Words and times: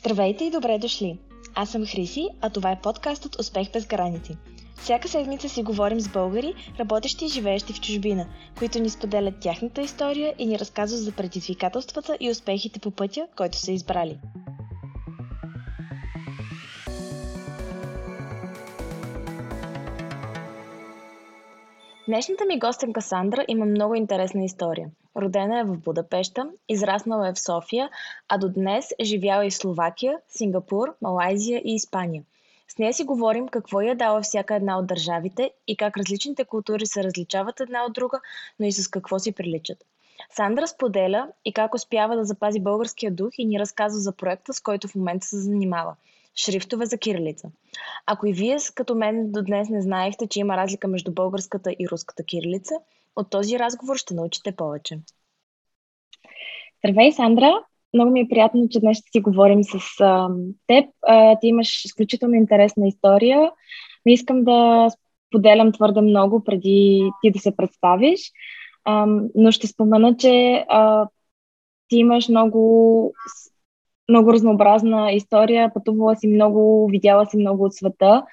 Здравейте 0.00 0.44
и 0.44 0.50
добре 0.50 0.78
дошли! 0.78 1.18
Аз 1.54 1.70
съм 1.70 1.86
Хриси, 1.86 2.28
а 2.40 2.50
това 2.50 2.70
е 2.70 2.80
подкастът 2.80 3.38
Успех 3.38 3.72
без 3.72 3.86
граници. 3.86 4.36
Всяка 4.76 5.08
седмица 5.08 5.48
си 5.48 5.62
говорим 5.62 6.00
с 6.00 6.08
българи, 6.08 6.54
работещи 6.78 7.24
и 7.24 7.28
живеещи 7.28 7.72
в 7.72 7.80
чужбина, 7.80 8.26
които 8.58 8.78
ни 8.78 8.90
споделят 8.90 9.40
тяхната 9.40 9.82
история 9.82 10.34
и 10.38 10.46
ни 10.46 10.58
разказват 10.58 11.00
за 11.00 11.12
предизвикателствата 11.12 12.16
и 12.20 12.30
успехите 12.30 12.78
по 12.78 12.90
пътя, 12.90 13.26
който 13.36 13.58
са 13.58 13.72
избрали. 13.72 14.18
Днешната 22.10 22.44
ми 22.44 22.58
гостенка 22.58 23.02
Сандра 23.02 23.44
има 23.48 23.64
много 23.64 23.94
интересна 23.94 24.44
история. 24.44 24.88
Родена 25.16 25.60
е 25.60 25.64
в 25.64 25.78
Будапеща, 25.78 26.50
израснала 26.68 27.28
е 27.28 27.32
в 27.32 27.40
София, 27.40 27.90
а 28.28 28.38
до 28.38 28.48
днес 28.48 28.88
живяла 29.02 29.46
и 29.46 29.50
в 29.50 29.54
Словакия, 29.54 30.18
Сингапур, 30.28 30.94
Малайзия 31.02 31.62
и 31.64 31.74
Испания. 31.74 32.22
С 32.68 32.78
нея 32.78 32.94
си 32.94 33.04
говорим 33.04 33.48
какво 33.48 33.80
я 33.80 33.94
дава 33.94 34.22
всяка 34.22 34.54
една 34.54 34.78
от 34.78 34.86
държавите 34.86 35.50
и 35.66 35.76
как 35.76 35.96
различните 35.96 36.44
култури 36.44 36.86
се 36.86 37.04
различават 37.04 37.60
една 37.60 37.84
от 37.84 37.92
друга, 37.92 38.20
но 38.60 38.66
и 38.66 38.72
с 38.72 38.88
какво 38.88 39.18
си 39.18 39.32
приличат. 39.32 39.84
Сандра 40.30 40.66
споделя 40.66 41.28
и 41.44 41.52
как 41.52 41.74
успява 41.74 42.16
да 42.16 42.24
запази 42.24 42.60
българския 42.60 43.10
дух 43.10 43.30
и 43.38 43.44
ни 43.44 43.58
разказва 43.58 44.00
за 44.00 44.12
проекта, 44.12 44.52
с 44.52 44.60
който 44.60 44.88
в 44.88 44.94
момента 44.94 45.26
се 45.26 45.36
занимава– 45.36 45.96
шрифтове 46.36 46.86
за 46.86 46.98
кирилица. 46.98 47.48
Ако 48.06 48.26
и 48.26 48.32
вие, 48.32 48.56
като 48.74 48.94
мен, 48.94 49.32
до 49.32 49.42
днес 49.42 49.68
не 49.68 49.82
знаехте, 49.82 50.26
че 50.26 50.40
има 50.40 50.56
разлика 50.56 50.88
между 50.88 51.12
българската 51.12 51.72
и 51.72 51.88
руската 51.88 52.24
кирилица– 52.24 52.74
от 53.16 53.30
този 53.30 53.58
разговор 53.58 53.96
ще 53.96 54.14
научите 54.14 54.52
повече. 54.52 54.98
Здравей, 56.78 57.12
Сандра! 57.12 57.64
Много 57.94 58.10
ми 58.10 58.20
е 58.20 58.28
приятно, 58.28 58.68
че 58.68 58.80
днес 58.80 58.98
ще 58.98 59.10
си 59.12 59.20
говорим 59.20 59.64
с 59.64 60.00
а, 60.00 60.28
теб. 60.66 60.84
А, 61.06 61.38
ти 61.40 61.46
имаш 61.46 61.84
изключително 61.84 62.34
интересна 62.34 62.88
история. 62.88 63.50
Не 64.06 64.12
искам 64.12 64.44
да 64.44 64.88
поделям 65.30 65.72
твърде 65.72 66.00
много 66.00 66.44
преди 66.44 67.10
ти 67.22 67.30
да 67.30 67.38
се 67.38 67.56
представиш, 67.56 68.20
а, 68.84 69.06
но 69.34 69.52
ще 69.52 69.66
спомена, 69.66 70.16
че 70.16 70.64
а, 70.68 71.08
ти 71.88 71.96
имаш 71.96 72.28
много, 72.28 73.14
много 74.10 74.32
разнообразна 74.32 75.12
история, 75.12 75.70
пътувала 75.74 76.16
си 76.16 76.28
много, 76.28 76.88
видяла 76.90 77.26
си 77.26 77.36
много 77.36 77.64
от 77.64 77.74
света. 77.74 78.24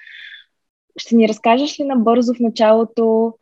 Ще 0.96 1.16
ни 1.16 1.28
разкажеш 1.28 1.80
ли 1.80 1.84
набързо 1.84 2.34
в 2.34 2.40
началото 2.40 3.34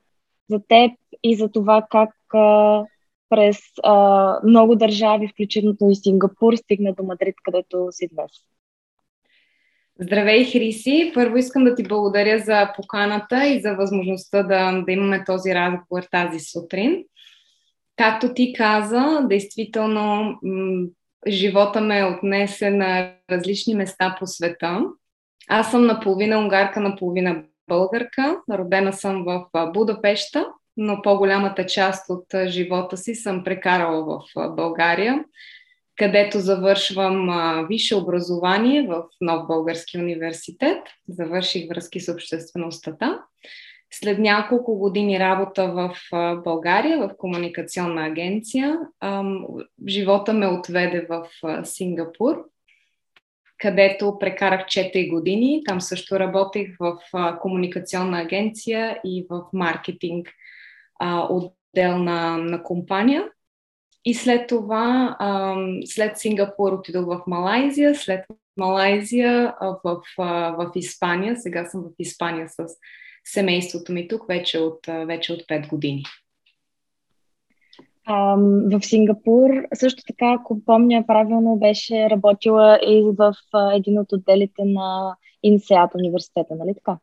за 0.50 0.60
теб 0.68 0.92
и 1.22 1.36
за 1.36 1.48
това 1.48 1.86
как 1.90 2.10
а, 2.34 2.84
през 3.28 3.58
а, 3.82 4.38
много 4.44 4.76
държави, 4.76 5.28
включително 5.28 5.90
и 5.90 5.96
Сингапур, 5.96 6.56
стигна 6.56 6.92
до 6.92 7.02
Мадрид, 7.02 7.34
където 7.44 7.88
си 7.90 8.08
днес. 8.12 8.30
Здравей, 10.00 10.44
Хриси! 10.44 11.10
Първо 11.14 11.36
искам 11.36 11.64
да 11.64 11.74
ти 11.74 11.82
благодаря 11.82 12.38
за 12.38 12.72
поканата 12.76 13.46
и 13.46 13.60
за 13.60 13.74
възможността 13.74 14.42
да, 14.42 14.82
да 14.86 14.92
имаме 14.92 15.24
този 15.24 15.54
разговор 15.54 16.02
тази 16.10 16.40
сутрин. 16.40 17.04
Както 17.96 18.34
ти 18.34 18.52
каза, 18.52 19.20
действително 19.28 20.34
живота 21.28 21.80
ме 21.80 22.05
отнесе 22.05 22.70
на 22.70 23.12
различни 23.30 23.74
места 23.74 24.16
по 24.19 24.27
света. 24.27 24.80
Аз 25.48 25.70
съм 25.70 25.86
наполовина 25.86 26.38
унгарка, 26.38 26.80
наполовина 26.80 27.42
българка. 27.69 28.36
Родена 28.52 28.92
съм 28.92 29.24
в 29.24 29.47
Будапеща, 29.72 30.47
но 30.77 31.02
по-голямата 31.02 31.66
част 31.66 32.10
от 32.10 32.27
живота 32.47 32.97
си 32.97 33.14
съм 33.14 33.44
прекарала 33.44 34.04
в 34.04 34.48
България, 34.56 35.24
където 35.97 36.38
завършвам 36.38 37.28
висше 37.69 37.97
образование 37.97 38.82
в 38.82 39.02
Нов 39.20 39.47
Български 39.47 39.98
университет. 39.98 40.78
Завърших 41.08 41.69
връзки 41.69 42.00
с 42.00 42.12
обществеността. 42.12 43.20
След 43.90 44.18
няколко 44.18 44.78
години 44.78 45.18
работа 45.18 45.72
в 45.72 45.97
България, 46.44 46.98
в 46.98 47.10
комуникационна 47.19 48.06
агенция, 48.06 48.78
живота 49.88 50.32
ме 50.32 50.47
отведе 50.47 51.06
в 51.08 51.26
Сингапур, 51.64 52.44
където 53.58 54.19
прекарах 54.19 54.60
4 54.60 55.10
години. 55.10 55.62
Там 55.66 55.80
също 55.80 56.19
работех 56.20 56.76
в 56.80 56.98
комуникационна 57.41 58.20
агенция 58.20 59.00
и 59.04 59.26
в 59.30 59.42
маркетинг 59.52 60.28
отдел 61.30 61.98
на, 61.98 62.36
на 62.36 62.62
компания. 62.62 63.25
И 64.04 64.14
след 64.14 64.48
това, 64.48 65.16
след 65.84 66.19
Сингапур 66.19 66.72
отидох 66.72 67.06
в 67.06 67.22
Малайзия, 67.26 67.94
след 67.94 68.25
Малайзия 68.56 69.54
в, 69.60 70.00
в 70.56 70.70
Испания. 70.75 71.36
Сега 71.36 71.64
съм 71.64 71.82
в 71.82 71.91
Испания 71.98 72.48
с 72.48 72.64
семейството 73.26 73.92
ми 73.92 74.09
тук 74.09 74.28
вече 74.28 74.59
от, 74.59 74.87
вече 74.87 75.32
от 75.32 75.41
5 75.41 75.69
години. 75.69 76.03
В 78.72 78.81
Сингапур 78.82 79.50
също 79.75 80.03
така, 80.06 80.32
ако 80.32 80.64
помня 80.64 81.04
правилно, 81.06 81.56
беше 81.56 82.10
работила 82.10 82.78
и 82.82 83.03
в 83.19 83.34
един 83.75 83.98
от 83.98 84.12
отделите 84.12 84.64
на 84.64 85.16
INSEAD 85.47 85.94
университета, 85.94 86.54
нали 86.54 86.75
така? 86.75 86.98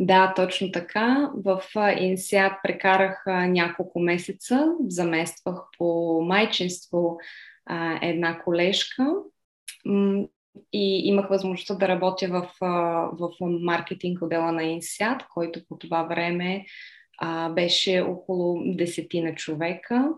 Да, 0.00 0.32
точно 0.36 0.72
така. 0.72 1.30
В 1.34 1.62
Инсиат 1.98 2.52
прекарах 2.62 3.24
няколко 3.26 4.00
месеца, 4.00 4.72
замествах 4.86 5.64
по 5.78 6.20
майчинство 6.22 7.18
една 8.02 8.38
колежка 8.38 9.14
и 10.72 11.08
имах 11.08 11.28
възможността 11.28 11.74
да 11.74 11.88
работя 11.88 12.28
в, 12.28 12.50
в 13.12 13.30
маркетинг 13.40 14.22
отдела 14.22 14.52
на 14.52 14.62
Инсиат, 14.62 15.22
който 15.34 15.60
по 15.68 15.78
това 15.78 16.02
време 16.02 16.64
беше 17.50 18.00
около 18.00 18.62
десетина 18.66 19.34
човека. 19.34 20.08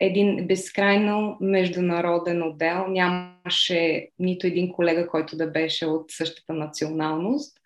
Един 0.00 0.46
безкрайно 0.46 1.36
международен 1.40 2.42
отдел. 2.42 2.86
Нямаше 2.88 4.08
нито 4.18 4.46
един 4.46 4.72
колега, 4.72 5.08
който 5.08 5.36
да 5.36 5.46
беше 5.46 5.86
от 5.86 6.04
същата 6.10 6.52
националност 6.52 7.58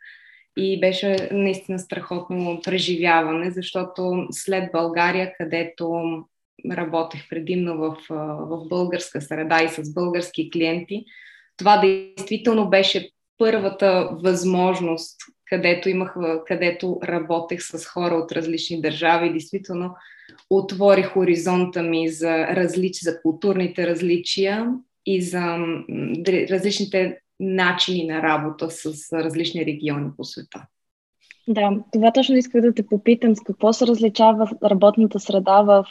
и 0.56 0.80
беше 0.80 1.28
наистина 1.32 1.78
страхотно 1.78 2.60
преживяване, 2.64 3.50
защото 3.50 4.26
след 4.30 4.72
България, 4.72 5.32
където 5.38 6.03
работех 6.70 7.28
предимно 7.28 7.76
в, 7.76 7.97
в 8.41 8.69
българска 8.69 9.20
среда 9.20 9.62
и 9.62 9.69
с 9.69 9.94
български 9.94 10.50
клиенти, 10.50 11.04
това 11.57 11.81
действително 11.81 12.71
беше 12.71 13.11
първата 13.39 14.09
възможност, 14.13 15.17
където, 15.47 15.89
имах, 15.89 16.15
където 16.47 17.01
работех 17.05 17.63
с 17.63 17.87
хора 17.87 18.15
от 18.15 18.33
различни 18.33 18.81
държави. 18.81 19.33
Действително 19.33 19.95
отвори 20.51 21.03
хоризонта 21.03 21.83
ми 21.83 22.09
за, 22.09 22.47
различ, 22.47 23.01
за 23.03 23.23
културните 23.23 23.87
различия 23.87 24.69
и 25.07 25.23
за 25.23 25.57
различните 26.51 27.19
начини 27.41 28.05
на 28.07 28.23
работа 28.23 28.71
с 28.71 29.13
различни 29.13 29.67
региони 29.67 30.11
по 30.17 30.25
света. 30.25 30.67
Да, 31.49 31.71
това 31.93 32.13
точно 32.13 32.37
исках 32.37 32.63
да 32.63 32.75
те 32.75 32.87
попитам. 32.87 33.37
С 33.37 33.41
какво 33.41 33.73
се 33.73 33.87
различава 33.87 34.51
работната 34.65 35.21
среда 35.21 35.63
в, 35.63 35.87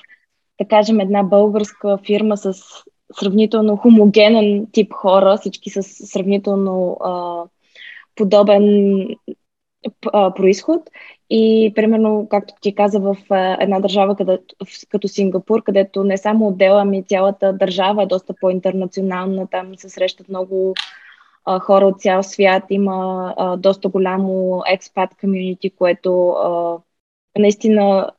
да 0.62 0.68
кажем, 0.68 1.00
една 1.00 1.24
българска 1.24 1.98
фирма 2.06 2.38
с 2.38 2.54
сравнително 3.20 3.78
хомогенен 3.78 4.68
тип 4.72 4.94
хора, 4.94 5.38
всички 5.38 5.70
с 5.70 5.84
сравнително 5.84 6.98
а, 7.04 7.44
подобен 8.16 9.08
а, 10.14 10.34
происход 10.34 10.82
и, 11.30 11.72
примерно, 11.76 12.28
както 12.30 12.54
ти 12.62 12.76
каза, 12.76 13.00
в 13.00 13.18
а, 13.30 13.58
една 13.64 13.80
държава 13.80 14.16
където, 14.16 14.56
като 14.90 15.08
Сингапур, 15.08 15.64
където 15.64 16.04
не 16.04 16.18
само 16.18 16.48
отдела, 16.48 16.82
ами 16.82 17.04
цялата 17.04 17.54
държава 17.54 18.04
е 18.04 18.06
доста 18.06 18.34
по-интернационална, 18.42 19.48
там 19.48 19.78
се 19.78 19.90
срещат 19.90 20.30
много 20.30 20.74
а, 21.46 21.60
хора 21.60 21.88
от 21.88 22.02
цял 22.02 22.24
свят, 22.24 22.64
има 22.69 23.34
а, 23.38 23.57
доста 23.57 23.90
голямо 23.90 24.64
експат 24.68 25.10
комьюнити, 25.22 25.69
което 25.69 26.30
а, 26.30 26.78
наистина 27.40 28.12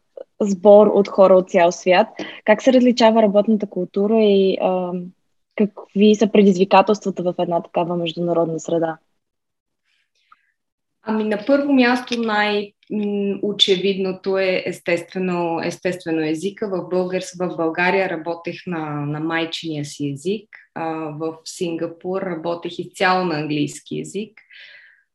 сбор 0.45 0.87
от 0.87 1.09
хора 1.09 1.35
от 1.35 1.51
цял 1.51 1.73
свят. 1.73 2.09
Как 2.45 2.63
се 2.63 2.73
различава 2.73 3.23
работната 3.23 3.67
култура 3.67 4.21
и 4.21 4.59
а, 4.61 4.93
какви 5.57 6.15
са 6.15 6.33
предизвикателствата 6.33 7.23
в 7.23 7.35
една 7.39 7.63
такава 7.63 7.97
международна 7.97 8.61
среда? 8.61 8.99
Ами 11.03 11.25
на 11.25 11.45
първо 11.47 11.73
място 11.73 12.21
най-очевидното 12.21 14.39
е 14.39 14.63
естествено, 14.67 15.61
естествено 15.65 16.25
езика. 16.25 16.69
В, 16.69 16.89
Българ, 16.89 17.23
в 17.41 17.57
България 17.57 18.11
работех 18.11 18.57
на, 18.67 19.07
на 19.07 19.21
майчиния 19.21 19.85
си 19.85 20.11
език, 20.11 20.49
а, 20.75 20.85
в 21.19 21.35
Сингапур 21.45 22.23
работех 22.23 22.79
изцяло 22.79 23.25
на 23.25 23.39
английски 23.39 24.01
език, 24.01 24.41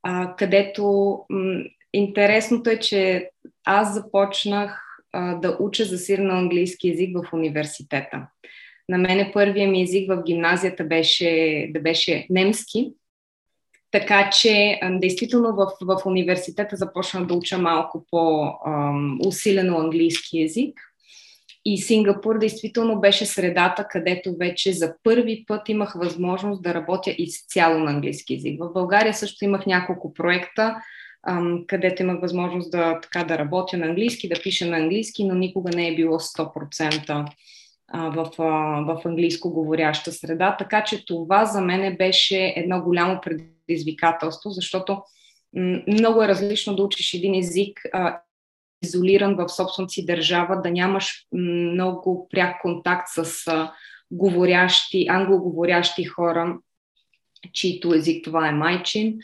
а, 0.03 0.35
където 0.35 1.17
м- 1.29 1.63
интересното 1.93 2.69
е, 2.69 2.79
че 2.79 3.29
аз 3.65 3.93
започнах 3.93 4.86
а, 5.17 5.35
да 5.35 5.57
уча 5.59 5.85
за 5.85 5.97
сирно 5.97 6.33
английски 6.33 6.87
язик 6.87 7.17
в 7.17 7.33
университета. 7.33 8.27
На 8.89 8.97
мене 8.97 9.31
първия 9.33 9.67
ми 9.67 9.81
език 9.81 10.11
в 10.11 10.23
гимназията 10.23 10.83
беше, 10.83 11.67
да 11.73 11.79
беше 11.79 12.27
немски. 12.29 12.91
Така 13.91 14.29
че, 14.29 14.79
действително, 14.91 15.55
в, 15.55 15.67
в 15.81 16.05
университета 16.05 16.75
започнах 16.75 17.25
да 17.25 17.33
уча 17.33 17.57
малко 17.57 18.05
по-усилено 18.11 19.77
английски 19.77 20.39
язик. 20.39 20.79
И 21.65 21.77
Сингапур 21.77 22.39
действително 22.39 22.99
беше 22.99 23.25
средата, 23.25 23.87
където 23.89 24.35
вече 24.39 24.73
за 24.73 24.95
първи 25.03 25.45
път 25.47 25.69
имах 25.69 25.93
възможност 25.93 26.63
да 26.63 26.73
работя 26.73 27.15
изцяло 27.17 27.79
на 27.79 27.91
английски 27.91 28.33
язик. 28.33 28.59
В 28.63 28.73
България 28.73 29.13
също 29.13 29.45
имах 29.45 29.65
няколко 29.65 30.13
проекта, 30.13 30.75
където 31.67 32.01
имах 32.01 32.21
възможност 32.21 32.71
да, 32.71 32.99
така, 33.01 33.23
да 33.23 33.37
работя 33.37 33.77
на 33.77 33.85
английски, 33.85 34.29
да 34.29 34.41
пиша 34.43 34.65
на 34.65 34.77
английски, 34.77 35.23
но 35.23 35.35
никога 35.35 35.69
не 35.75 35.87
е 35.87 35.95
било 35.95 36.19
100% 36.19 37.25
в, 37.93 38.31
в 38.87 39.01
английско 39.05 39.53
говоряща 39.53 40.11
среда. 40.11 40.55
Така 40.59 40.83
че 40.83 41.05
това 41.05 41.45
за 41.45 41.61
мен 41.61 41.97
беше 41.97 42.53
едно 42.55 42.81
голямо 42.81 43.21
предизвикателство, 43.21 44.49
защото 44.49 45.01
много 45.87 46.23
е 46.23 46.27
различно 46.27 46.75
да 46.75 46.83
учиш 46.83 47.13
един 47.13 47.35
език 47.35 47.81
изолиран 48.83 49.35
в 49.35 49.49
собствената 49.49 49.89
си 49.89 50.05
държава, 50.05 50.61
да 50.61 50.71
нямаш 50.71 51.25
много 51.31 52.27
пряк 52.29 52.61
контакт 52.61 53.07
с 53.15 53.45
говорящи, 54.11 55.07
англоговорящи 55.09 56.03
хора, 56.03 56.57
чието 57.53 57.93
език 57.93 58.23
това 58.23 58.47
е 58.47 58.51
майчин. 58.51 59.17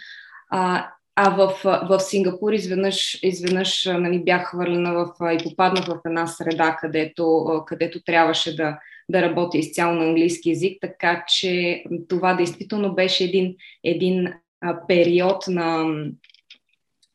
А, 0.49 0.89
а 1.15 1.29
в, 1.29 1.59
в 1.63 1.99
Сингапур 1.99 2.53
изведнъж, 2.53 3.19
изведнъж 3.23 3.85
нали, 3.85 4.23
бях 4.23 4.47
хвърлена 4.47 4.93
в, 4.93 5.33
и 5.33 5.43
попаднах 5.43 5.85
в 5.85 5.99
една 6.05 6.27
среда, 6.27 6.77
където, 6.81 7.45
където 7.67 8.03
трябваше 8.03 8.55
да, 8.55 8.79
да 9.09 9.21
работя 9.21 9.57
изцяло 9.57 9.95
на 9.95 10.05
английски 10.05 10.49
язик, 10.49 10.77
така 10.81 11.25
че 11.27 11.83
това 12.09 12.33
действително 12.33 12.95
беше 12.95 13.23
един, 13.23 13.55
един 13.83 14.33
а, 14.61 14.87
период 14.87 15.43
на, 15.47 15.95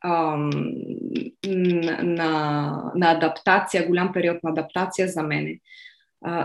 а, 0.00 0.36
на, 1.46 2.82
на 2.94 3.10
адаптация, 3.10 3.86
голям 3.86 4.12
период 4.12 4.42
на 4.42 4.50
адаптация 4.50 5.08
за 5.08 5.22
мене 5.22 5.58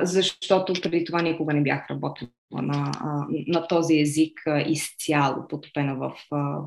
защото 0.02 0.74
преди 0.82 1.06
това 1.06 1.22
никога 1.22 1.54
не 1.54 1.64
бях 1.64 1.90
работила 1.90 2.30
на, 2.52 2.92
на 3.48 3.68
този 3.68 4.00
език 4.00 4.40
изцяло, 4.68 5.48
потопена 5.50 5.96
в, 5.96 6.14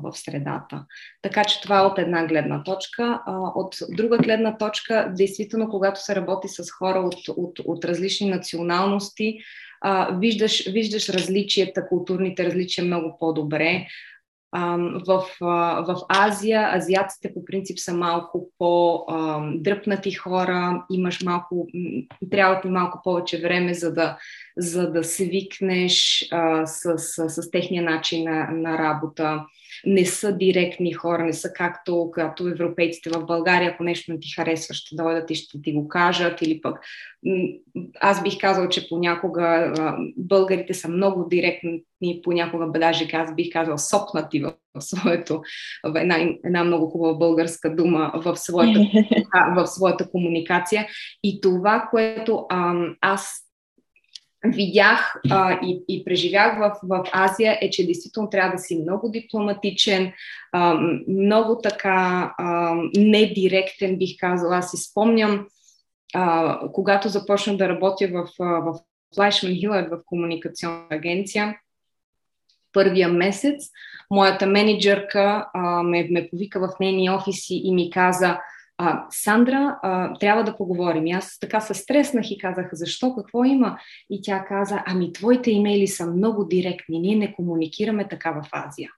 в 0.03 0.11
средата. 0.13 0.85
Така 1.21 1.43
че 1.43 1.61
това 1.61 1.79
е 1.79 1.85
от 1.85 1.99
една 1.99 2.27
гледна 2.27 2.63
точка. 2.63 3.21
От 3.55 3.75
друга 3.89 4.17
гледна 4.17 4.57
точка, 4.57 5.13
действително, 5.17 5.69
когато 5.69 6.03
се 6.03 6.15
работи 6.15 6.47
с 6.47 6.71
хора 6.71 6.99
от, 6.99 7.27
от, 7.37 7.59
от 7.59 7.85
различни 7.85 8.29
националности, 8.29 9.39
виждаш, 10.11 10.67
виждаш 10.71 11.09
различията, 11.09 11.87
културните 11.87 12.45
различия 12.45 12.85
много 12.85 13.17
по-добре 13.19 13.87
в, 15.07 15.23
в 15.87 15.95
Азия 16.09 16.69
азиатците 16.73 17.33
по 17.33 17.45
принцип 17.45 17.79
са 17.79 17.93
малко 17.93 18.49
по-дръпнати 18.57 20.11
хора, 20.11 20.85
имаш 20.91 21.23
малко, 21.23 21.67
трябва 22.31 22.61
ти 22.61 22.67
малко 22.67 23.01
повече 23.03 23.41
време, 23.41 23.73
за 23.73 23.93
да, 23.93 24.17
за 24.57 24.91
да 24.91 25.03
свикнеш 25.03 26.27
а, 26.31 26.65
с, 26.65 26.97
с, 26.97 27.29
с 27.29 27.51
техния 27.51 27.83
начин 27.83 28.23
на, 28.23 28.47
на 28.51 28.77
работа. 28.77 29.45
Не 29.85 30.05
са 30.05 30.37
директни 30.37 30.93
хора, 30.93 31.23
не 31.23 31.33
са 31.33 31.53
както 31.53 32.11
както 32.13 32.47
европейците 32.47 33.09
в 33.09 33.25
България, 33.25 33.71
ако 33.71 33.83
нещо 33.83 34.11
не 34.11 34.19
ти 34.19 34.27
харесва, 34.35 34.73
ще 34.73 34.95
дойдат 34.95 35.31
и 35.31 35.35
ще 35.35 35.61
ти 35.61 35.73
го 35.73 35.87
кажат, 35.87 36.41
или 36.41 36.61
пък 36.61 36.79
аз 37.99 38.23
бих 38.23 38.37
казал, 38.39 38.69
че 38.69 38.89
понякога 38.89 39.73
българите 40.17 40.73
са 40.73 40.87
много 40.87 41.27
директни, 41.29 41.83
понякога 42.23 42.79
даже 42.79 43.07
аз 43.13 43.35
бих 43.35 43.53
казал 43.53 43.77
сопнати 43.77 44.39
в, 44.39 44.53
в 44.75 44.81
своето, 44.81 45.41
в 45.83 46.01
една, 46.01 46.17
една 46.45 46.63
много 46.63 46.89
хубава 46.89 47.13
българска 47.13 47.75
дума 47.75 48.11
в 48.15 48.35
своята, 48.35 48.79
в 49.55 49.67
своята 49.67 50.09
комуникация. 50.09 50.87
И 51.23 51.41
това, 51.41 51.87
което 51.91 52.45
аз 53.01 53.46
видях 54.45 55.15
а, 55.29 55.59
и, 55.63 55.83
и 55.87 56.03
преживях 56.03 56.59
в, 56.59 56.75
в 56.83 57.03
Азия 57.11 57.57
е, 57.61 57.69
че 57.69 57.85
действително 57.85 58.29
трябва 58.29 58.51
да 58.51 58.57
си 58.57 58.79
много 58.81 59.09
дипломатичен, 59.09 60.13
а, 60.51 60.73
много 61.07 61.61
така 61.63 62.33
а, 62.37 62.75
недиректен, 62.95 63.97
бих 63.97 64.17
казала. 64.19 64.57
Аз 64.57 64.71
си 64.71 64.77
спомням, 64.77 65.47
а, 66.13 66.59
когато 66.73 67.09
започнах 67.09 67.57
да 67.57 67.69
работя 67.69 68.07
в, 68.07 68.27
в 68.39 68.79
Флайшман 69.15 69.53
Хилър 69.53 69.87
в 69.91 69.99
комуникационна 70.05 70.87
агенция, 70.89 71.57
първия 72.73 73.09
месец, 73.09 73.69
моята 74.11 74.45
менеджерка 74.45 75.47
а, 75.53 75.83
ме, 75.83 76.07
ме 76.11 76.29
повика 76.29 76.59
в 76.59 76.79
нейния 76.79 77.13
офис 77.13 77.49
и 77.49 77.71
ми 77.73 77.89
каза– 77.89 78.39
а, 78.77 79.05
Сандра, 79.09 79.79
а, 79.83 80.13
трябва 80.13 80.43
да 80.43 80.57
поговорим. 80.57 81.07
И 81.07 81.11
аз 81.11 81.39
така 81.39 81.61
се 81.61 81.73
стреснах 81.73 82.31
и 82.31 82.37
казах, 82.37 82.69
защо, 82.73 83.15
какво 83.15 83.43
има? 83.43 83.79
И 84.09 84.21
тя 84.21 84.45
каза, 84.47 84.83
ами 84.85 85.13
твоите 85.13 85.51
имейли 85.51 85.87
са 85.87 86.05
много 86.05 86.43
директни, 86.43 86.99
ние 86.99 87.15
не 87.15 87.33
комуникираме 87.33 88.07
така 88.07 88.31
в 88.31 88.49
Азия. 88.51 88.89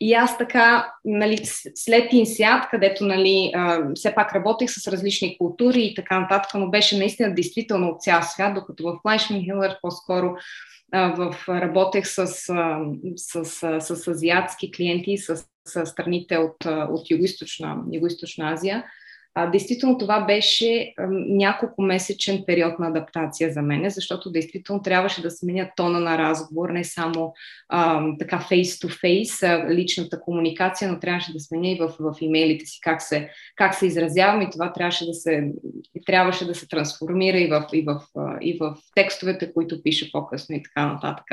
И 0.00 0.14
аз 0.14 0.38
така, 0.38 0.92
нали, 1.04 1.40
след 1.74 2.12
инсиат, 2.12 2.68
където 2.70 3.04
нали, 3.04 3.52
а, 3.54 3.94
все 3.94 4.14
пак 4.14 4.34
работех 4.34 4.70
с 4.70 4.88
различни 4.88 5.38
култури 5.38 5.82
и 5.82 5.94
така 5.94 6.20
нататък, 6.20 6.50
но 6.54 6.70
беше 6.70 6.98
наистина 6.98 7.34
действително 7.34 7.88
от 7.88 8.02
цял 8.02 8.22
свят, 8.22 8.54
докато 8.54 8.82
в 8.82 8.98
Флайшман 9.02 9.42
Хилър 9.42 9.78
по-скоро 9.82 10.36
а, 10.92 11.08
в, 11.08 11.48
работех 11.48 12.06
с, 12.06 12.18
а, 12.18 12.80
с, 13.16 13.44
с, 13.44 13.80
с 13.80 14.08
азиатски 14.08 14.70
клиенти, 14.72 15.18
с, 15.18 15.44
с 15.64 15.86
страните 15.86 16.36
от, 16.36 16.64
от 16.66 17.10
Юго-Источна 17.10 18.52
Азия. 18.52 18.84
А, 19.34 19.50
действително 19.50 19.98
това 19.98 20.20
беше 20.20 20.94
а, 20.96 21.06
няколко 21.10 21.82
месечен 21.82 22.42
период 22.46 22.78
на 22.78 22.88
адаптация 22.88 23.52
за 23.52 23.62
мен, 23.62 23.90
защото 23.90 24.30
действително 24.30 24.82
трябваше 24.82 25.22
да 25.22 25.30
сменя 25.30 25.70
тона 25.76 26.00
на 26.00 26.18
разговор, 26.18 26.68
не 26.68 26.84
само 26.84 27.34
а, 27.68 28.04
така 28.18 28.46
face-to-face, 28.50 29.74
личната 29.74 30.20
комуникация, 30.20 30.92
но 30.92 31.00
трябваше 31.00 31.32
да 31.32 31.40
сменя 31.40 31.68
и 31.68 31.78
в, 31.78 31.94
в 32.00 32.14
имейлите 32.20 32.66
си 32.66 32.78
как 32.82 33.02
се, 33.02 33.30
как 33.56 33.74
се 33.74 33.86
изразявам 33.86 34.42
и 34.42 34.50
това 34.50 34.72
трябваше 34.72 35.06
да 35.06 35.14
се, 35.14 35.52
трябваше 36.06 36.46
да 36.46 36.54
се 36.54 36.68
трансформира 36.68 37.38
и 37.38 37.46
в, 37.46 37.66
и, 37.72 37.82
в, 37.82 38.00
и 38.40 38.58
в 38.58 38.76
текстовете, 38.94 39.52
които 39.52 39.82
пиша 39.82 40.06
по-късно 40.12 40.56
и 40.56 40.62
така 40.62 40.86
нататък. 40.86 41.26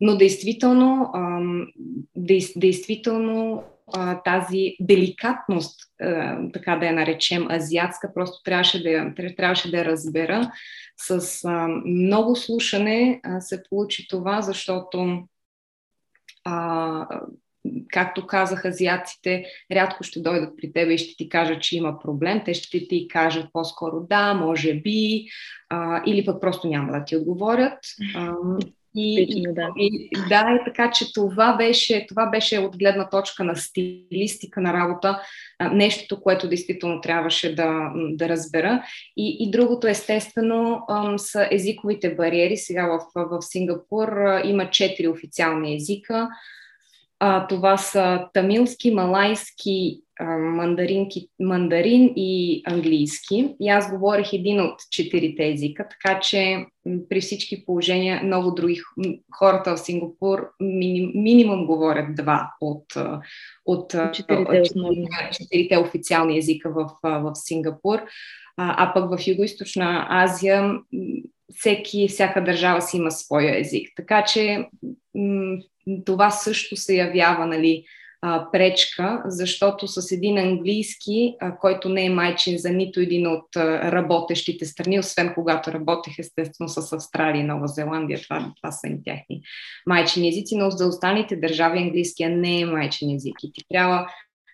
Но 0.00 0.16
действително, 0.16 1.12
действително 2.56 3.64
а, 3.92 4.22
тази 4.22 4.76
деликатност, 4.80 5.80
а, 6.00 6.38
така 6.52 6.76
да 6.76 6.86
я 6.86 6.92
наречем, 6.92 7.50
азиатска, 7.50 8.14
просто 8.14 8.42
трябваше 8.42 8.82
да 8.82 8.90
я, 8.90 9.14
трябваше 9.36 9.70
да 9.70 9.78
я 9.78 9.84
разбера. 9.84 10.50
С 10.96 11.40
а, 11.44 11.68
много 11.86 12.36
слушане 12.36 13.20
а, 13.22 13.40
се 13.40 13.62
получи 13.70 14.08
това, 14.08 14.42
защото 14.42 15.22
а, 16.44 17.06
както 17.92 18.26
казах, 18.26 18.64
азиатците 18.64 19.44
рядко 19.72 20.04
ще 20.04 20.20
дойдат 20.20 20.56
при 20.56 20.72
теб 20.72 20.90
и 20.90 20.98
ще 20.98 21.16
ти 21.16 21.28
кажат, 21.28 21.62
че 21.62 21.76
има 21.76 21.98
проблем. 21.98 22.42
Те 22.44 22.54
ще 22.54 22.88
ти 22.88 23.08
кажат 23.08 23.46
по-скоро 23.52 24.00
да, 24.00 24.34
може 24.34 24.74
би, 24.74 25.26
а, 25.68 26.02
или 26.06 26.24
пък 26.24 26.40
просто 26.40 26.68
няма 26.68 26.92
да 26.92 27.04
ти 27.04 27.16
отговорят. 27.16 27.78
А, 28.14 28.32
и, 28.96 29.26
Типично, 29.26 29.54
да. 29.54 29.68
И, 29.78 30.10
да, 30.28 30.58
и 30.60 30.64
така, 30.64 30.90
че 30.90 31.12
това 31.12 31.56
беше, 31.56 32.06
това 32.08 32.26
беше 32.26 32.58
от 32.58 32.78
гледна 32.78 33.08
точка 33.08 33.44
на 33.44 33.56
стилистика 33.56 34.60
на 34.60 34.72
работа, 34.72 35.20
нещото, 35.72 36.20
което 36.20 36.48
действително 36.48 37.00
трябваше 37.00 37.54
да, 37.54 37.92
да 37.94 38.28
разбера. 38.28 38.84
И, 39.16 39.36
и 39.40 39.50
другото, 39.50 39.86
естествено, 39.86 40.82
са 41.16 41.48
езиковите 41.50 42.14
бариери. 42.14 42.56
Сега 42.56 42.86
в, 42.86 43.00
в 43.14 43.42
Сингапур 43.42 44.08
има 44.44 44.70
четири 44.70 45.08
официални 45.08 45.76
езика. 45.76 46.28
Това 47.48 47.76
са 47.76 48.28
тамилски, 48.32 48.90
малайски, 48.90 50.00
мандаринки, 50.38 51.28
мандарин 51.40 52.12
и 52.16 52.62
английски. 52.66 53.54
И 53.60 53.68
аз 53.68 53.90
говорех 53.90 54.32
един 54.32 54.60
от 54.60 54.74
четирите 54.90 55.48
езика, 55.48 55.88
така 55.88 56.20
че 56.20 56.66
при 57.08 57.20
всички 57.20 57.64
положения 57.64 58.22
много 58.24 58.50
други 58.50 58.80
хората 59.38 59.76
в 59.76 59.80
Сингапур 59.80 60.48
миним, 60.60 61.10
минимум 61.14 61.66
говорят 61.66 62.14
два 62.14 62.50
от, 62.60 62.84
от 63.66 63.94
четирите, 64.12 64.60
основни. 64.60 65.08
четирите 65.32 65.78
официални 65.78 66.38
езика 66.38 66.70
в, 66.70 66.90
в 67.02 67.32
Сингапур. 67.34 67.98
А, 68.56 68.74
а 68.78 68.94
пък 68.94 69.10
в 69.10 69.26
Юго-Источна 69.26 70.06
Азия 70.08 70.74
всеки, 71.54 72.08
всяка 72.08 72.44
държава 72.44 72.82
си 72.82 72.96
има 72.96 73.10
своя 73.10 73.60
език. 73.60 73.88
Така 73.96 74.24
че 74.24 74.68
м- 75.14 75.58
това 76.04 76.30
също 76.30 76.76
се 76.76 76.94
явява 76.96 77.46
нали, 77.46 77.84
а, 78.26 78.50
пречка, 78.52 79.22
защото 79.26 79.88
с 79.88 80.12
един 80.12 80.38
английски, 80.38 81.36
а, 81.40 81.58
който 81.58 81.88
не 81.88 82.04
е 82.04 82.10
майчин 82.10 82.58
за 82.58 82.70
нито 82.70 83.00
един 83.00 83.26
от 83.26 83.56
а, 83.56 83.92
работещите 83.92 84.64
страни, 84.64 84.98
освен 84.98 85.34
когато 85.34 85.72
работех 85.72 86.18
естествено 86.18 86.68
с 86.68 86.92
Австралия 86.92 87.40
и 87.40 87.46
Нова 87.46 87.66
Зеландия, 87.66 88.20
това, 88.22 88.52
това 88.56 88.72
са 88.72 88.86
им 88.86 88.98
тяхни 89.04 89.42
майчини 89.86 90.28
езици, 90.28 90.56
но 90.56 90.70
за 90.70 90.86
останалите 90.86 91.36
държави 91.36 91.78
английския 91.78 92.30
не 92.30 92.60
е 92.60 92.66
майчин 92.66 93.14
език 93.14 93.36
и 93.42 93.52
ти 93.52 93.64
трябва 93.68 94.06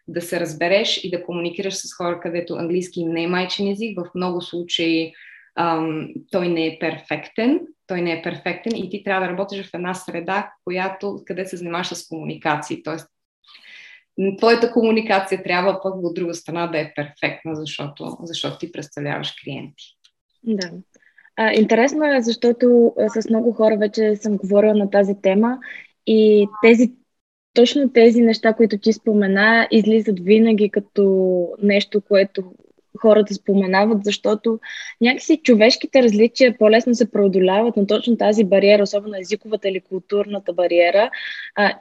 да 0.09 0.21
се 0.21 0.41
разбереш 0.41 1.05
и 1.05 1.11
да 1.11 1.25
комуникираш 1.25 1.75
с 1.75 1.95
хора, 1.97 2.21
където 2.21 2.55
английски 2.55 3.05
не 3.05 3.23
е 3.23 3.29
майчин 3.29 3.73
език. 3.73 3.99
В 4.01 4.11
много 4.15 4.43
случаи 4.43 5.13
ам, 5.59 6.09
той 6.31 6.49
не 6.49 6.67
е 6.67 6.79
перфектен, 6.81 7.61
той 7.87 8.01
не 8.03 8.13
е 8.13 8.23
перфектен 8.23 8.77
и 8.77 8.91
ти 8.91 9.05
трябва 9.05 9.27
да 9.27 9.33
работиш 9.33 9.67
в 9.67 9.75
една 9.75 9.95
среда, 9.95 10.53
която, 10.65 11.23
къде 11.27 11.47
се 11.47 11.57
занимаваш 11.57 11.87
с 11.87 12.09
комуникации. 12.09 12.83
Тоест, 12.83 13.09
твоята 14.39 14.73
комуникация 14.73 15.43
трябва 15.43 15.81
пък 15.83 15.95
от 15.95 16.15
друга 16.15 16.35
страна 16.35 16.67
да 16.67 16.79
е 16.79 16.93
перфектна, 16.95 17.55
защото, 17.55 18.17
защото 18.23 18.59
ти 18.59 18.73
представляваш 18.73 19.35
клиенти. 19.45 19.85
Да. 20.45 20.71
А, 21.37 21.53
интересно 21.53 22.05
е, 22.05 22.23
защото 22.23 22.95
с 23.09 23.29
много 23.29 23.53
хора 23.53 23.77
вече 23.77 24.17
съм 24.17 24.37
говорила 24.37 24.75
на 24.75 24.91
тази 24.91 25.15
тема 25.23 25.59
и 26.07 26.49
тези 26.63 26.93
точно 27.55 27.93
тези 27.93 28.21
неща, 28.21 28.53
които 28.53 28.79
ти 28.79 28.93
спомена, 28.93 29.69
излизат 29.71 30.21
винаги 30.21 30.71
като 30.71 31.49
нещо, 31.63 32.01
което 32.01 32.53
хората 33.01 33.35
споменават, 33.35 34.05
защото 34.05 34.59
някакси 35.01 35.41
човешките 35.43 36.03
различия 36.03 36.59
по-лесно 36.59 36.95
се 36.95 37.11
преодоляват, 37.11 37.77
но 37.77 37.87
точно 37.87 38.17
тази 38.17 38.45
бариера, 38.45 38.83
особено 38.83 39.15
езиковата 39.21 39.69
или 39.69 39.81
културната 39.81 40.53
бариера, 40.53 41.11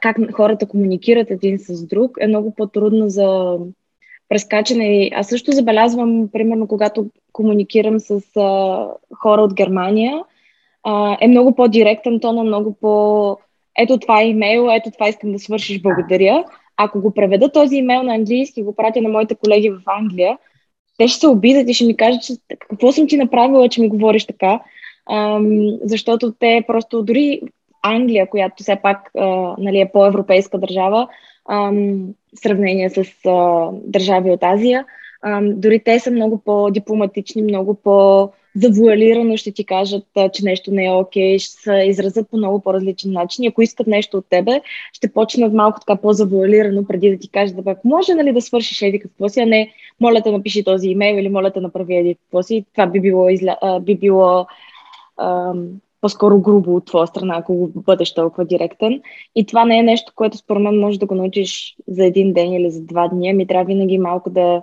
как 0.00 0.16
хората 0.32 0.68
комуникират 0.68 1.30
един 1.30 1.58
с 1.58 1.86
друг, 1.86 2.18
е 2.20 2.26
много 2.26 2.54
по-трудно 2.54 3.08
за 3.08 3.56
прескачане. 4.28 5.10
Аз 5.14 5.28
също 5.28 5.52
забелязвам, 5.52 6.28
примерно, 6.32 6.68
когато 6.68 7.06
комуникирам 7.32 8.00
с 8.00 8.20
хора 9.14 9.42
от 9.42 9.54
Германия, 9.54 10.18
е 11.20 11.28
много 11.28 11.54
по-директен 11.54 12.20
тон, 12.20 12.46
много 12.46 12.76
по- 12.80 13.36
ето 13.78 13.98
това 13.98 14.20
е 14.20 14.28
имейл, 14.28 14.68
ето 14.70 14.90
това 14.90 15.08
искам 15.08 15.32
да 15.32 15.38
свършиш, 15.38 15.82
благодаря. 15.82 16.44
Ако 16.76 17.00
го 17.00 17.14
преведа 17.14 17.52
този 17.52 17.76
имейл 17.76 18.02
на 18.02 18.14
английски 18.14 18.60
и 18.60 18.62
го 18.62 18.76
пратя 18.76 19.02
на 19.02 19.08
моите 19.08 19.34
колеги 19.34 19.70
в 19.70 19.80
Англия, 19.86 20.38
те 21.00 21.08
ще 21.08 21.20
се 21.20 21.26
обидят 21.28 21.68
и 21.68 21.74
ще 21.74 21.84
ми 21.84 21.96
кажат, 21.96 22.22
че 22.22 22.32
какво 22.58 22.92
съм 22.92 23.06
ти 23.06 23.16
направила, 23.16 23.68
че 23.68 23.80
ми 23.80 23.88
говориш 23.88 24.26
така. 24.26 24.60
Ам, 25.10 25.78
защото 25.82 26.32
те 26.32 26.64
просто, 26.66 27.02
дори 27.02 27.40
Англия, 27.82 28.30
която 28.30 28.62
все 28.62 28.76
пак 28.82 29.10
а, 29.18 29.54
нали, 29.58 29.80
е 29.80 29.90
по-европейска 29.92 30.58
държава, 30.58 31.08
ам, 31.48 32.06
в 32.36 32.40
сравнение 32.42 32.90
с 32.90 33.04
а, 33.26 33.68
държави 33.72 34.30
от 34.30 34.42
Азия, 34.42 34.84
ам, 35.22 35.60
дори 35.60 35.80
те 35.84 35.98
са 35.98 36.10
много 36.10 36.42
по-дипломатични, 36.44 37.42
много 37.42 37.74
по- 37.74 38.30
завуалирано 38.60 39.36
ще 39.36 39.52
ти 39.52 39.64
кажат, 39.64 40.04
че 40.32 40.44
нещо 40.44 40.70
не 40.70 40.86
е 40.86 40.90
окей, 40.90 41.38
ще 41.38 41.62
се 41.62 41.84
изразят 41.86 42.30
по 42.30 42.36
много 42.36 42.60
по-различен 42.60 43.12
начин. 43.12 43.48
Ако 43.48 43.62
искат 43.62 43.86
нещо 43.86 44.16
от 44.16 44.26
тебе, 44.30 44.60
ще 44.92 45.12
почнат 45.12 45.52
малко 45.52 45.80
така 45.80 46.00
по-завуалирано, 46.00 46.86
преди 46.86 47.10
да 47.10 47.18
ти 47.18 47.28
кажат, 47.28 47.64
да 47.64 47.70
ако 47.70 47.88
може 47.88 48.14
нали, 48.14 48.32
да 48.32 48.40
свършиш 48.40 48.82
еди 48.82 49.00
какво 49.00 49.28
си, 49.28 49.40
а 49.40 49.46
не 49.46 49.70
моля 50.00 50.22
те 50.22 50.30
напиши 50.30 50.64
този 50.64 50.88
имейл 50.88 51.20
или 51.20 51.28
моля 51.28 51.50
те 51.50 51.60
направи 51.60 51.96
еди 51.96 52.14
какво 52.14 52.42
си. 52.42 52.64
Това 52.72 52.86
би 52.86 53.00
било, 53.00 53.28
изля... 53.28 53.80
би 53.82 53.94
било 53.94 54.46
ам, 55.20 55.68
по-скоро 56.00 56.40
грубо 56.40 56.76
от 56.76 56.84
твоя 56.84 57.06
страна, 57.06 57.34
ако 57.38 57.70
бъдеш 57.74 58.14
толкова 58.14 58.44
директен. 58.44 59.02
И 59.36 59.46
това 59.46 59.64
не 59.64 59.78
е 59.78 59.82
нещо, 59.82 60.12
което 60.16 60.36
според 60.36 60.62
мен 60.62 60.80
можеш 60.80 60.98
да 60.98 61.06
го 61.06 61.14
научиш 61.14 61.76
за 61.88 62.04
един 62.04 62.32
ден 62.32 62.52
или 62.52 62.70
за 62.70 62.82
два 62.82 63.08
дни. 63.08 63.32
Ми 63.32 63.46
трябва 63.46 63.64
винаги 63.64 63.98
малко 63.98 64.30
да 64.30 64.62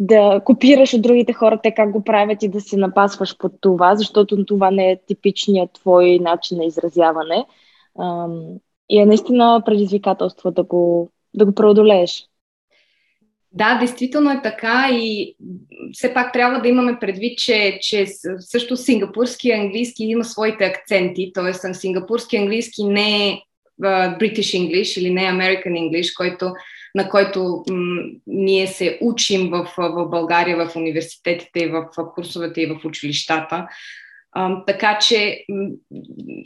да 0.00 0.40
копираш 0.44 0.94
от 0.94 1.02
другите 1.02 1.32
хора 1.32 1.60
те 1.62 1.74
как 1.74 1.90
го 1.90 2.04
правят 2.04 2.42
и 2.42 2.48
да 2.48 2.60
се 2.60 2.76
напасваш 2.76 3.36
под 3.38 3.52
това, 3.60 3.96
защото 3.96 4.44
това 4.44 4.70
не 4.70 4.90
е 4.90 5.00
типичният 5.06 5.72
твой 5.72 6.18
начин 6.18 6.58
на 6.58 6.64
изразяване. 6.64 7.44
И 8.90 8.98
е 8.98 9.06
наистина 9.06 9.62
предизвикателство 9.66 10.50
да 10.50 10.62
го, 10.62 11.10
да 11.34 11.44
го 11.44 11.54
преодолееш. 11.54 12.26
Да, 13.52 13.78
действително 13.78 14.30
е 14.30 14.40
така 14.42 14.88
и 14.92 15.36
все 15.92 16.14
пак 16.14 16.32
трябва 16.32 16.60
да 16.60 16.68
имаме 16.68 16.98
предвид, 17.00 17.38
че, 17.38 17.78
че 17.82 18.06
също 18.38 18.76
сингапурски 18.76 19.50
английски 19.50 20.04
има 20.04 20.24
своите 20.24 20.64
акценти, 20.64 21.32
т.е. 21.34 21.74
сингапурски 21.74 22.36
английски 22.36 22.84
не 22.84 23.28
е 23.28 23.38
British 23.82 24.58
English 24.58 25.00
или 25.00 25.10
не 25.10 25.20
American 25.20 25.72
English, 25.72 26.16
който 26.16 26.52
на 26.94 27.08
който 27.08 27.64
м- 27.70 28.02
ние 28.26 28.66
се 28.66 28.98
учим 29.00 29.50
в, 29.50 29.68
в 29.78 30.08
България, 30.10 30.66
в 30.66 30.76
университетите, 30.76 31.68
в, 31.68 31.86
курсовете 32.14 32.60
и 32.60 32.66
в 32.66 32.84
училищата. 32.84 33.66
А, 34.32 34.64
така 34.64 34.98
че 34.98 35.44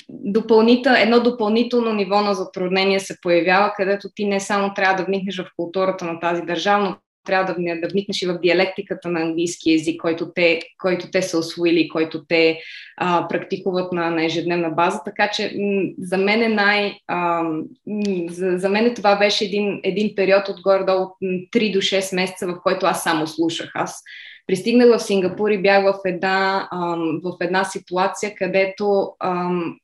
допълнител, 0.09 0.93
едно 0.97 1.21
допълнително 1.21 1.93
ниво 1.93 2.21
на 2.21 2.35
затруднение 2.35 3.01
се 3.01 3.21
появява, 3.21 3.73
където 3.77 4.09
ти 4.15 4.25
не 4.27 4.41
само 4.41 4.75
трябва 4.75 4.97
да 4.97 5.05
вникнеш 5.05 5.39
в 5.39 5.51
културата 5.57 6.05
на 6.05 6.21
тази 6.21 6.43
държава, 6.43 6.85
но 6.85 6.97
трябва 7.25 7.55
да, 7.55 7.81
да 7.81 7.89
вникнеш 7.89 8.23
и 8.23 8.27
в 8.27 8.39
диалектиката 8.43 9.09
на 9.09 9.21
английски 9.21 9.73
язик, 9.73 10.01
който 10.01 10.33
те, 10.35 10.63
който 10.79 11.11
те 11.11 11.23
са 11.23 11.39
освоили, 11.39 11.89
който 11.89 12.25
те 12.25 12.59
а, 12.97 13.29
практикуват 13.29 13.93
на, 13.93 14.11
на 14.11 14.25
ежедневна 14.25 14.71
база. 14.71 15.01
Така 15.05 15.31
че 15.31 15.53
м- 15.59 15.93
за 15.99 16.19
мен 16.19 16.43
е 16.43 16.49
най... 16.49 16.95
А, 17.07 17.43
м- 17.43 17.63
за, 18.29 18.59
за 18.59 18.69
мен 18.69 18.95
това 18.95 19.17
беше 19.17 19.45
един, 19.45 19.81
един 19.83 20.15
период 20.15 20.49
от 20.49 20.61
горе-долу 20.61 21.07
3 21.23 21.73
до 21.73 21.79
6 21.79 22.15
месеца, 22.15 22.47
в 22.47 22.61
който 22.63 22.87
аз 22.87 23.03
само 23.03 23.27
слушах. 23.27 23.71
Аз 23.75 24.03
пристигнах 24.47 24.89
в 24.89 25.03
Сингапур 25.03 25.51
и 25.51 25.63
бях 25.63 25.85
в 25.85 25.99
една, 26.05 26.69
ам, 26.73 27.21
в 27.25 27.37
една 27.41 27.65
ситуация, 27.65 28.35
където 28.35 29.13
ам, 29.21 29.77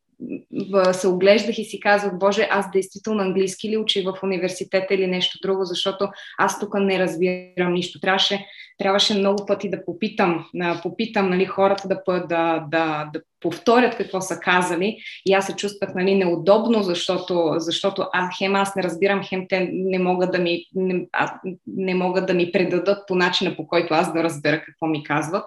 се 0.93 1.09
оглеждах 1.09 1.59
и 1.59 1.65
си 1.65 1.81
казвах, 1.81 2.19
Боже, 2.19 2.49
аз 2.51 2.71
действително 2.71 3.23
английски 3.23 3.69
ли 3.69 3.77
учи 3.77 4.03
в 4.03 4.15
университета 4.23 4.95
или 4.95 5.07
нещо 5.07 5.39
друго, 5.43 5.65
защото 5.65 6.09
аз 6.39 6.61
тук 6.61 6.75
не 6.75 6.99
разбирам 6.99 7.73
нищо. 7.73 8.01
Трябваше, 8.01 8.47
трябваше 8.79 9.19
много 9.19 9.47
пъти 9.47 9.71
да 9.71 9.85
попитам, 9.85 10.47
да 10.55 10.81
попитам 10.83 11.31
нали, 11.31 11.45
хората 11.45 11.89
да, 11.89 12.03
да, 12.07 12.65
да, 12.71 13.11
да 13.13 13.21
повторят 13.41 13.97
какво 13.97 14.21
са 14.21 14.39
казали 14.41 14.99
и 15.27 15.33
аз 15.33 15.47
се 15.47 15.57
чувствах 15.57 15.95
нали, 15.95 16.15
неудобно, 16.15 16.83
защото, 16.83 17.55
защото 17.57 18.07
а, 18.13 18.29
хем 18.39 18.55
аз 18.55 18.77
не 18.77 18.83
разбирам, 18.83 19.23
хем 19.25 19.47
те 19.49 19.71
не 19.73 19.99
могат 19.99 20.33
да 20.33 20.39
ми, 20.39 20.65
не, 20.75 21.07
а, 21.13 21.41
не 21.67 21.95
могат 21.95 22.27
да 22.27 22.35
ми 22.35 22.53
предадат 22.53 23.09
по 23.09 23.15
начина 23.15 23.57
по 23.57 23.67
който 23.67 23.95
аз 23.95 24.13
да 24.13 24.23
разбера 24.23 24.63
какво 24.65 24.87
ми 24.87 25.05
казват. 25.05 25.45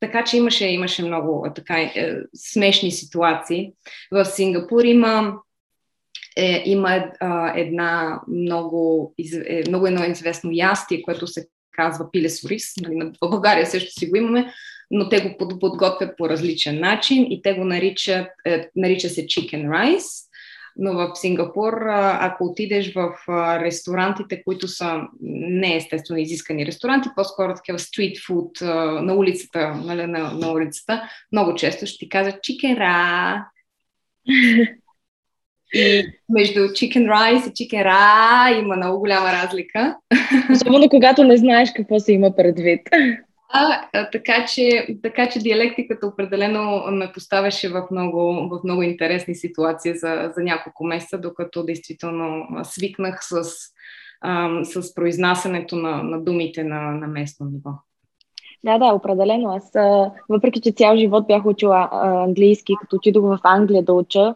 Така 0.00 0.24
че 0.24 0.36
имаше, 0.36 0.66
имаше 0.66 1.02
много 1.02 1.46
така, 1.54 1.80
е, 1.80 2.16
смешни 2.34 2.90
ситуации. 2.90 3.72
В 4.12 4.24
Сингапур 4.24 4.84
има 4.84 5.34
е, 6.36 6.62
има 6.66 6.94
е, 6.94 7.10
една 7.54 8.20
много, 8.28 9.14
е, 9.46 9.62
много 9.68 9.86
едно 9.86 10.04
известно 10.04 10.50
ястие, 10.52 11.02
което 11.02 11.26
се 11.26 11.48
казва 11.72 12.10
пиле 12.10 12.28
с. 12.28 12.42
Нали, 12.80 13.12
в 13.22 13.30
България 13.30 13.66
също 13.66 13.92
си 13.92 14.10
го 14.10 14.16
имаме, 14.16 14.52
но 14.90 15.08
те 15.08 15.20
го 15.20 15.58
подготвят 15.58 16.16
по 16.16 16.28
различен 16.28 16.80
начин 16.80 17.26
и 17.30 17.42
те 17.42 17.52
го 17.52 17.64
наричат, 17.64 18.26
е, 18.46 18.68
нарича 18.76 19.08
се 19.08 19.26
chicken 19.26 19.68
rice 19.68 20.29
но 20.80 20.92
в 20.92 21.12
Сингапур, 21.14 21.72
ако 22.20 22.44
отидеш 22.44 22.94
в 22.94 23.14
ресторантите, 23.60 24.42
които 24.44 24.68
са 24.68 25.00
не 25.20 25.76
естествено 25.76 26.20
изискани 26.20 26.66
ресторанти, 26.66 27.08
по-скоро 27.16 27.54
такива 27.54 27.78
стрит 27.78 28.18
фуд 28.26 28.60
на 29.00 29.14
улицата, 29.14 29.74
нали, 29.84 30.06
на, 30.06 30.32
на 30.32 30.52
улицата, 30.52 31.02
много 31.32 31.54
често 31.54 31.86
ще 31.86 31.98
ти 31.98 32.08
кажат 32.08 32.42
чикера. 32.42 33.44
И 35.74 36.06
между 36.28 36.60
chicken 36.60 37.06
rice 37.06 37.48
и 37.48 37.52
chicken 37.52 37.86
ra 37.86 38.62
има 38.62 38.76
много 38.76 38.98
голяма 38.98 39.32
разлика. 39.32 39.96
Особено 40.52 40.88
когато 40.88 41.24
не 41.24 41.36
знаеш 41.36 41.70
какво 41.76 42.00
се 42.00 42.12
има 42.12 42.36
предвид. 42.36 42.80
А, 43.52 43.88
така, 44.12 44.46
че, 44.54 44.86
така 45.02 45.28
че 45.28 45.38
диалектиката 45.38 46.06
определено 46.06 46.84
ме 46.90 47.12
поставяше 47.12 47.68
в 47.68 47.86
много, 47.90 48.48
в 48.48 48.60
много 48.64 48.82
интересни 48.82 49.34
ситуации 49.34 49.94
за, 49.94 50.32
за 50.36 50.42
няколко 50.42 50.84
месеца, 50.84 51.18
докато 51.18 51.64
действително 51.64 52.46
свикнах 52.64 53.18
с, 53.22 53.42
а, 54.20 54.64
с 54.64 54.94
произнасянето 54.94 55.76
на, 55.76 56.02
на 56.02 56.24
думите 56.24 56.64
на, 56.64 56.80
на 56.80 57.06
местно 57.06 57.46
ниво. 57.46 57.70
Да, 58.64 58.78
да, 58.78 58.94
определено. 58.94 59.50
Аз, 59.50 59.72
въпреки 60.28 60.60
че 60.60 60.72
цял 60.72 60.96
живот 60.96 61.26
бях 61.26 61.46
учила 61.46 61.88
английски, 61.92 62.74
като 62.80 62.96
отидох 62.96 63.24
в 63.24 63.40
Англия 63.42 63.82
да 63.82 63.92
уча, 63.92 64.34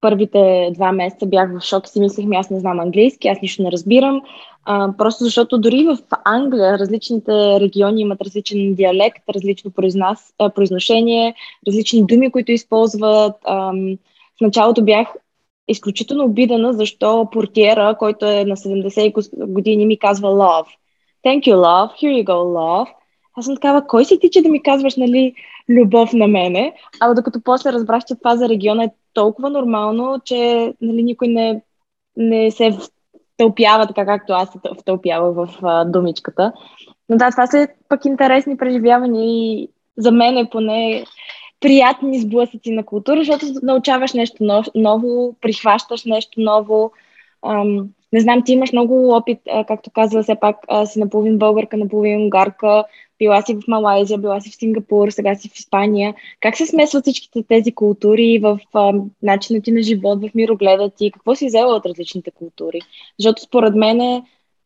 първите 0.00 0.70
два 0.74 0.92
месеца 0.92 1.26
бях 1.26 1.58
в 1.58 1.60
шок 1.60 1.86
и 1.86 1.90
си 1.90 2.00
мислех, 2.00 2.26
аз 2.34 2.50
не 2.50 2.60
знам 2.60 2.80
английски, 2.80 3.28
аз 3.28 3.38
нищо 3.42 3.62
не 3.62 3.72
разбирам. 3.72 4.22
А, 4.64 4.92
просто 4.98 5.24
защото 5.24 5.58
дори 5.58 5.84
в 5.84 5.98
Англия 6.24 6.78
различните 6.78 7.60
региони 7.60 8.00
имат 8.00 8.20
различен 8.22 8.74
диалект, 8.74 9.22
различно 9.34 9.70
произнос, 9.70 10.18
произношение, 10.54 11.34
различни 11.68 12.06
думи, 12.06 12.30
които 12.30 12.52
използват. 12.52 13.36
А, 13.44 13.72
в 14.38 14.40
началото 14.40 14.84
бях 14.84 15.08
изключително 15.68 16.24
обидена, 16.24 16.72
защо 16.72 17.28
портиера, 17.32 17.96
който 17.98 18.26
е 18.26 18.44
на 18.44 18.56
70 18.56 19.46
години, 19.46 19.86
ми 19.86 19.98
казва 19.98 20.28
love. 20.28 20.66
Thank 21.26 21.40
you, 21.40 21.54
love. 21.54 21.90
Here 22.02 22.22
you 22.22 22.24
go, 22.24 22.34
love. 22.34 22.88
Аз 23.36 23.44
съм 23.44 23.54
такава, 23.54 23.86
кой 23.86 24.04
си 24.04 24.18
ти, 24.20 24.30
че 24.30 24.42
да 24.42 24.48
ми 24.48 24.62
казваш, 24.62 24.96
нали, 24.96 25.34
любов 25.68 26.12
на 26.12 26.26
мене? 26.26 26.74
А 27.00 27.14
докато 27.14 27.40
после 27.44 27.72
разбрах, 27.72 28.04
че 28.04 28.14
това 28.14 28.36
за 28.36 28.48
региона 28.48 28.84
е 28.84 28.90
толкова 29.14 29.50
нормално, 29.50 30.20
че 30.24 30.72
нали, 30.80 31.02
никой 31.02 31.28
не, 31.28 31.62
не 32.16 32.50
се 32.50 32.78
втълпява 33.34 33.86
така, 33.86 34.06
както 34.06 34.32
аз 34.32 34.48
се 34.52 34.58
втълпява 34.80 35.32
в 35.32 35.58
а, 35.62 35.84
думичката. 35.84 36.52
Но 37.08 37.16
да, 37.16 37.30
това 37.30 37.46
са 37.46 37.68
пък 37.88 38.04
интересни 38.04 38.56
преживявания 38.56 39.24
и 39.24 39.68
за 39.96 40.10
мен 40.12 40.36
е 40.38 40.50
поне 40.50 41.04
приятни 41.60 42.20
сблъсъци 42.20 42.70
на 42.70 42.84
култура, 42.84 43.18
защото 43.18 43.46
научаваш 43.62 44.12
нещо 44.12 44.64
ново, 44.74 45.36
прихващаш 45.40 46.04
нещо 46.04 46.40
ново. 46.40 46.92
Ам, 47.46 47.88
не 48.12 48.20
знам, 48.20 48.42
ти 48.44 48.52
имаш 48.52 48.72
много 48.72 49.14
опит, 49.14 49.38
а, 49.50 49.64
както 49.64 49.90
казва, 49.90 50.22
все 50.22 50.34
пак 50.40 50.56
а, 50.68 50.86
си 50.86 51.00
наполовин 51.00 51.38
българка, 51.38 51.76
наполовин 51.76 52.22
унгарка, 52.22 52.84
била 53.20 53.42
си 53.42 53.54
в 53.54 53.68
Малайзия, 53.68 54.18
била 54.18 54.40
си 54.40 54.50
в 54.50 54.54
Сингапур, 54.54 55.10
сега 55.10 55.34
си 55.34 55.48
в 55.48 55.54
Испания. 55.54 56.14
Как 56.40 56.56
се 56.56 56.66
смесват 56.66 57.02
всичките 57.02 57.42
тези 57.42 57.72
култури 57.72 58.38
в 58.42 58.60
а, 58.74 58.92
начина 59.22 59.60
ти 59.60 59.72
на 59.72 59.82
живот, 59.82 60.18
в 60.22 60.34
мирогледа 60.34 60.90
ти? 60.90 61.10
Какво 61.10 61.34
си 61.34 61.46
взела 61.46 61.76
от 61.76 61.86
различните 61.86 62.30
култури? 62.30 62.80
Защото 63.18 63.42
според 63.42 63.74
мен 63.74 64.22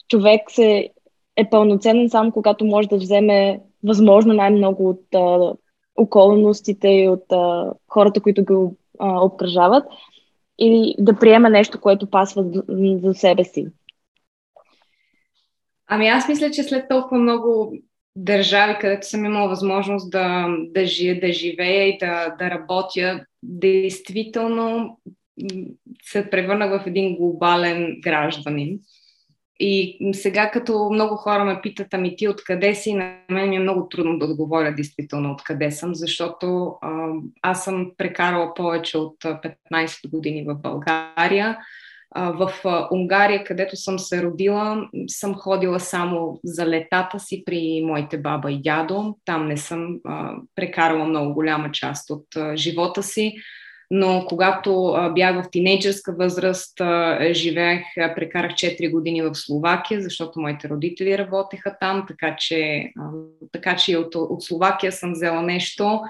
човек 0.09 0.41
се 0.49 0.91
е 1.37 1.51
пълноценен 1.51 2.11
само 2.11 2.33
когато 2.33 2.65
може 2.65 2.89
да 2.89 2.97
вземе 2.97 3.61
възможно 3.85 4.35
най-много 4.35 4.89
от 4.89 5.15
а, 5.15 5.53
околностите 5.97 6.89
и 6.89 7.09
от 7.09 7.33
а, 7.33 7.73
хората, 7.89 8.21
които 8.21 8.45
го 8.45 8.77
а, 8.99 9.21
обкръжават 9.25 9.85
или 10.59 10.95
да 10.99 11.19
приема 11.19 11.51
нещо, 11.51 11.81
което 11.81 12.11
пасва 12.11 12.45
за 13.03 13.15
себе 13.15 13.45
си? 13.45 13.67
Ами 15.87 16.09
аз 16.09 16.29
мисля, 16.29 16.51
че 16.51 16.63
след 16.63 16.89
толкова 16.89 17.21
много 17.21 17.75
държави, 18.17 18.77
където 18.81 19.09
съм 19.09 19.25
имала 19.25 19.49
възможност 19.49 20.11
да, 20.11 20.49
да, 20.69 20.87
жия, 20.87 21.21
да 21.21 21.33
живея 21.33 21.89
и 21.89 21.99
да, 21.99 22.35
да 22.39 22.51
работя, 22.51 23.25
действително 23.43 24.99
се 26.03 26.31
превърнах 26.31 26.83
в 26.83 26.87
един 26.87 27.17
глобален 27.17 28.01
гражданин. 28.03 28.79
И 29.61 29.99
сега, 30.13 30.51
като 30.51 30.91
много 30.93 31.17
хора 31.17 31.45
ме 31.45 31.61
питат, 31.63 31.95
ами 31.95 32.17
ти 32.17 32.29
откъде 32.29 32.75
си, 32.75 32.95
на 32.95 33.17
мен 33.31 33.49
ми 33.49 33.57
е 33.57 33.61
много 33.61 33.89
трудно 33.89 34.19
да 34.19 34.27
отговоря 34.27 34.75
действително 34.75 35.33
откъде 35.33 35.71
съм, 35.71 35.95
защото 35.95 36.75
а, 36.83 37.09
аз 37.43 37.65
съм 37.65 37.91
прекарала 37.97 38.55
повече 38.55 38.99
от 38.99 39.17
15 39.23 40.11
години 40.11 40.45
в 40.45 40.55
България. 40.55 41.59
В 42.17 42.51
Унгария, 42.91 43.45
където 43.45 43.77
съм 43.77 43.99
се 43.99 44.23
родила, 44.23 44.89
съм 45.07 45.35
ходила 45.35 45.81
само 45.81 46.41
за 46.45 46.67
летата 46.67 47.21
си 47.21 47.43
при 47.47 47.83
моите 47.85 48.19
баба 48.19 48.53
и 48.53 48.63
дядо. 48.63 49.17
Там 49.25 49.49
не 49.49 49.57
съм 49.57 50.01
прекарала 50.55 51.05
много 51.05 51.35
голяма 51.35 51.71
част 51.71 52.11
от 52.11 52.27
живота 52.57 53.03
си 53.03 53.35
но 53.91 54.27
когато 54.29 54.97
бях 55.15 55.43
в 55.43 55.51
тинейджърска 55.51 56.13
възраст, 56.13 56.81
живеех, 57.33 57.83
прекарах 58.17 58.53
4 58.53 58.91
години 58.91 59.23
в 59.23 59.35
Словакия, 59.35 60.01
защото 60.01 60.41
моите 60.41 60.69
родители 60.69 61.19
работеха 61.19 61.77
там, 61.81 62.05
така 62.09 62.37
че, 62.39 62.91
така 63.53 63.77
че 63.77 63.97
от, 63.97 64.15
от 64.15 64.43
Словакия 64.43 64.93
съм 64.93 65.13
взела 65.13 65.43
нещо 65.43 66.01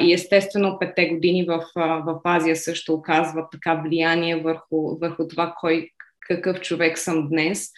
и 0.00 0.12
естествено 0.12 0.78
петте 0.78 1.06
години 1.06 1.44
в, 1.44 1.64
в 1.76 2.20
Азия 2.24 2.56
също 2.56 2.94
оказват 2.94 3.46
така 3.52 3.74
влияние 3.74 4.36
върху, 4.36 4.98
върху 4.98 5.28
това 5.28 5.54
кой, 5.60 5.88
какъв 6.28 6.60
човек 6.60 6.98
съм 6.98 7.28
днес. 7.28 7.70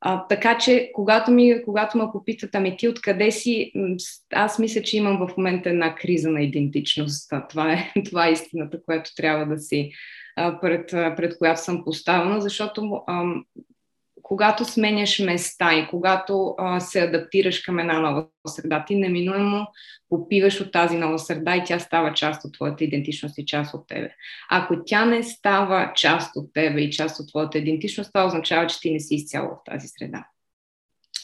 А, 0.00 0.26
така 0.26 0.58
че, 0.58 0.90
когато, 0.94 1.30
ми, 1.30 1.62
когато 1.64 1.98
ме 1.98 2.04
попитат, 2.12 2.54
ами 2.54 2.76
ти 2.76 2.88
откъде 2.88 3.30
си, 3.30 3.72
аз 4.34 4.58
мисля, 4.58 4.82
че 4.82 4.96
имам 4.96 5.28
в 5.28 5.36
момента 5.36 5.68
една 5.68 5.94
криза 5.94 6.30
на 6.30 6.42
идентичност. 6.42 7.32
Това 7.48 7.72
е, 7.72 7.92
това 8.04 8.26
е 8.26 8.32
истината, 8.32 8.82
която 8.82 9.14
трябва 9.16 9.46
да 9.46 9.58
си, 9.58 9.90
пред, 10.36 10.90
пред 10.90 11.38
която 11.38 11.60
съм 11.60 11.84
поставена, 11.84 12.40
защото 12.40 13.02
ам, 13.08 13.44
когато 14.30 14.64
сменяш 14.64 15.18
места 15.18 15.74
и 15.74 15.88
когато 15.90 16.54
а, 16.58 16.80
се 16.80 17.00
адаптираш 17.00 17.60
към 17.60 17.78
една 17.78 18.00
нова 18.00 18.26
среда, 18.46 18.84
ти 18.86 18.96
неминуемо 18.96 19.66
попиваш 20.08 20.60
от 20.60 20.72
тази 20.72 20.96
нова 20.96 21.18
среда 21.18 21.56
и 21.56 21.64
тя 21.64 21.78
става 21.78 22.12
част 22.14 22.44
от 22.44 22.54
твоята 22.54 22.84
идентичност 22.84 23.38
и 23.38 23.46
част 23.46 23.74
от 23.74 23.88
тебе. 23.88 24.10
Ако 24.50 24.74
тя 24.86 25.04
не 25.04 25.22
става 25.22 25.92
част 25.96 26.36
от 26.36 26.52
тебе 26.52 26.80
и 26.80 26.90
част 26.90 27.20
от 27.20 27.28
твоята 27.28 27.58
идентичност, 27.58 28.10
това 28.12 28.26
означава, 28.26 28.66
че 28.66 28.80
ти 28.80 28.90
не 28.90 29.00
си 29.00 29.14
изцяло 29.14 29.48
в 29.48 29.70
тази 29.70 29.88
среда. 29.88 30.26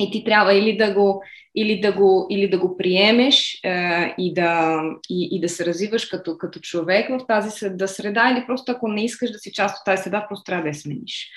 И 0.00 0.10
ти 0.10 0.24
трябва 0.24 0.54
или 0.54 0.76
да 0.76 0.94
го, 0.94 1.22
или 1.56 1.80
да 1.80 1.92
го, 1.92 2.26
или 2.30 2.50
да 2.50 2.58
го 2.58 2.76
приемеш 2.76 3.60
е, 3.64 4.14
и, 4.18 4.34
да, 4.34 4.80
и, 5.10 5.28
и 5.32 5.40
да 5.40 5.48
се 5.48 5.66
развиваш 5.66 6.06
като, 6.06 6.38
като 6.38 6.60
човек 6.60 7.08
в 7.08 7.26
тази 7.26 7.50
среда, 7.86 8.30
или 8.30 8.46
просто 8.46 8.72
ако 8.72 8.88
не 8.88 9.04
искаш 9.04 9.30
да 9.30 9.38
си 9.38 9.52
част 9.52 9.76
от 9.76 9.84
тази 9.84 10.02
среда, 10.02 10.26
просто 10.28 10.44
трябва 10.44 10.62
да 10.62 10.68
я 10.68 10.74
смениш. 10.74 11.30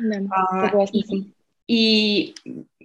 Не, 0.00 0.22
съгласна 0.64 1.00
съм. 1.06 1.24
И, 1.68 2.34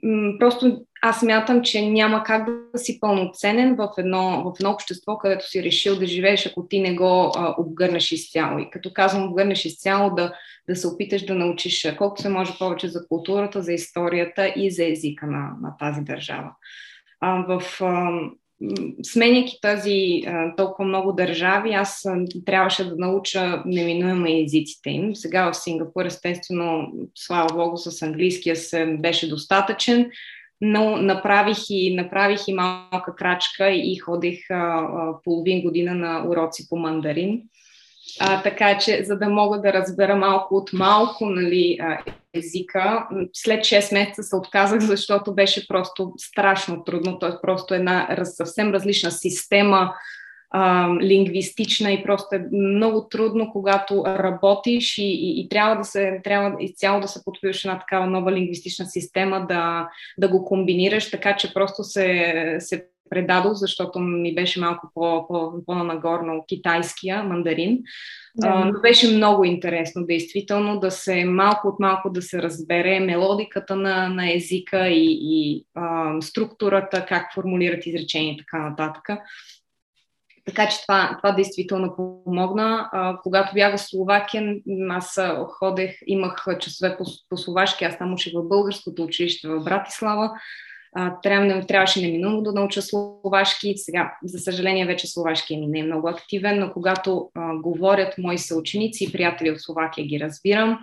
м- 0.03 0.33
просто 0.39 0.85
аз 1.01 1.23
мятам, 1.23 1.61
че 1.61 1.89
няма 1.89 2.23
как 2.23 2.49
да 2.73 2.79
си 2.79 2.99
пълноценен 2.99 3.75
в 3.75 3.89
едно, 3.97 4.43
в 4.43 4.53
едно 4.59 4.71
общество, 4.71 5.17
където 5.17 5.49
си 5.49 5.63
решил 5.63 5.99
да 5.99 6.05
живееш, 6.05 6.47
ако 6.47 6.67
ти 6.67 6.79
не 6.79 6.95
го 6.95 7.31
а, 7.35 7.55
обгърнеш 7.57 8.11
изцяло. 8.11 8.59
И 8.59 8.69
като 8.69 8.93
казвам 8.93 9.23
обгърнеш 9.23 9.65
изцяло, 9.65 10.15
да, 10.15 10.33
да 10.69 10.75
се 10.75 10.87
опиташ 10.87 11.25
да 11.25 11.35
научиш 11.35 11.93
колко 11.97 12.21
се 12.21 12.29
може 12.29 12.57
повече 12.59 12.87
за 12.87 13.07
културата, 13.07 13.61
за 13.61 13.73
историята 13.73 14.53
и 14.55 14.71
за 14.71 14.85
езика 14.85 15.27
на, 15.27 15.51
на 15.61 15.77
тази 15.79 16.01
държава. 16.01 16.51
А, 17.21 17.45
в, 17.47 17.81
а, 17.81 18.09
сменяйки 19.03 19.59
тази 19.61 20.21
толкова 20.57 20.87
много 20.87 21.13
държави, 21.13 21.73
аз 21.73 22.07
трябваше 22.45 22.89
да 22.89 22.95
науча 22.97 23.63
неминуемо 23.65 24.25
езиците 24.27 24.89
им. 24.89 25.15
Сега 25.15 25.51
в 25.51 25.57
Сингапур, 25.57 26.05
естествено, 26.05 26.91
слава 27.15 27.55
Богу, 27.55 27.77
с 27.77 28.01
английския 28.01 28.55
се 28.55 28.85
беше 28.85 29.29
достатъчен, 29.29 30.09
но 30.61 30.97
направих 30.97 31.57
и, 31.69 31.95
направих 31.95 32.39
и 32.47 32.53
малка 32.53 33.15
крачка 33.15 33.69
и 33.69 33.95
ходих 33.95 34.39
половин 35.23 35.61
година 35.61 35.95
на 35.95 36.25
уроци 36.29 36.69
по 36.69 36.77
мандарин. 36.77 37.41
А, 38.19 38.41
така 38.41 38.77
че, 38.77 39.03
за 39.03 39.17
да 39.17 39.29
мога 39.29 39.61
да 39.61 39.73
разбера 39.73 40.15
малко 40.15 40.55
от 40.55 40.73
малко 40.73 41.25
нали, 41.25 41.79
езика, 42.33 43.07
след 43.33 43.59
6 43.59 43.93
месеца 43.93 44.23
се 44.23 44.35
отказах, 44.35 44.79
защото 44.79 45.35
беше 45.35 45.67
просто 45.67 46.13
страшно 46.17 46.83
трудно. 46.83 47.19
Т.е. 47.19 47.29
просто 47.41 47.73
една 47.73 48.17
съвсем 48.23 48.73
различна 48.73 49.11
система, 49.11 49.93
а, 50.53 50.89
лингвистична 51.01 51.91
и 51.91 52.03
просто 52.03 52.35
е 52.35 52.47
много 52.51 53.07
трудно, 53.09 53.51
когато 53.51 54.03
работиш 54.05 54.97
и, 54.97 55.03
и, 55.03 55.41
и 55.41 55.49
трябва 55.49 55.75
да 55.75 55.83
се 55.83 56.21
трябва 56.23 56.55
изцяло 56.59 57.01
да 57.01 57.07
се 57.07 57.23
подпиваш 57.25 57.65
една 57.65 57.79
такава 57.79 58.07
нова 58.07 58.31
лингвистична 58.31 58.85
система, 58.85 59.45
да, 59.49 59.89
да 60.17 60.27
го 60.27 60.45
комбинираш, 60.45 61.11
така 61.11 61.35
че 61.35 61.53
просто 61.53 61.83
се, 61.83 62.55
се 62.59 62.85
предадох, 63.11 63.53
защото 63.53 63.99
ми 63.99 64.35
беше 64.35 64.59
малко 64.59 64.91
по, 64.93 65.27
по, 65.27 65.53
по-нагорно 65.65 66.45
китайския 66.47 67.23
мандарин. 67.23 67.79
Да. 68.35 68.47
А, 68.47 68.65
но 68.65 68.79
беше 68.81 69.15
много 69.15 69.43
интересно, 69.43 70.05
действително, 70.05 70.79
да 70.79 70.91
се 70.91 71.25
малко 71.25 71.67
от 71.67 71.79
малко 71.79 72.09
да 72.09 72.21
се 72.21 72.41
разбере 72.41 72.99
мелодиката 72.99 73.75
на, 73.75 74.09
на 74.09 74.33
езика 74.33 74.87
и, 74.87 75.19
и 75.21 75.65
а, 75.75 76.21
структурата, 76.21 77.05
как 77.05 77.33
формулират 77.33 77.85
изречения 77.85 78.33
и 78.33 78.37
така 78.37 78.69
нататък. 78.69 79.09
Така 80.45 80.69
че 80.69 80.81
това, 80.81 81.17
това 81.21 81.31
действително 81.31 81.95
помогна. 81.95 82.89
А, 82.91 83.17
когато 83.23 83.53
бях 83.53 83.75
в 83.75 83.81
Словакия, 83.81 84.55
аз 84.89 85.19
ходех, 85.47 85.91
имах 86.07 86.45
часове 86.59 86.97
по, 86.97 87.03
по 87.29 87.37
словашки, 87.37 87.85
аз 87.85 87.97
там 87.97 88.13
учих 88.13 88.33
в 88.33 88.47
българското 88.47 89.03
училище 89.03 89.47
в 89.47 89.63
Братислава 89.63 90.31
трябва, 91.23 91.65
трябваше 91.67 92.01
неминуемо 92.01 92.41
да 92.41 92.51
науча 92.51 92.81
словашки. 92.81 93.73
Сега, 93.77 94.13
за 94.23 94.39
съжаление, 94.39 94.85
вече 94.85 95.07
словашки 95.07 95.57
ми 95.57 95.67
не 95.67 95.79
е 95.79 95.83
много 95.83 96.07
активен, 96.07 96.59
но 96.59 96.73
когато 96.73 97.29
а, 97.35 97.55
говорят 97.55 98.17
мои 98.17 98.37
съученици 98.37 99.03
и 99.03 99.11
приятели 99.11 99.51
от 99.51 99.61
Словакия, 99.61 100.07
ги 100.07 100.19
разбирам. 100.19 100.79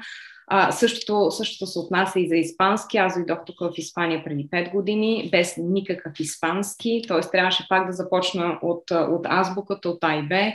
А, 0.47 0.73
същото, 0.73 1.31
същото 1.31 1.67
се 1.67 1.79
отнася 1.79 2.21
и 2.21 2.29
за 2.29 2.37
испански. 2.37 2.99
Аз 2.99 3.15
дойдох 3.15 3.39
тук 3.47 3.61
в 3.61 3.79
Испания 3.79 4.25
преди 4.25 4.49
5 4.49 4.73
години, 4.73 5.29
без 5.33 5.57
никакъв 5.57 6.21
испански, 6.21 7.03
т.е. 7.09 7.21
трябваше 7.21 7.67
пак 7.69 7.87
да 7.87 7.93
започна 7.93 8.59
от, 8.63 8.91
от 8.91 9.27
азбуката, 9.27 9.89
от 9.89 9.99
А. 10.05 10.53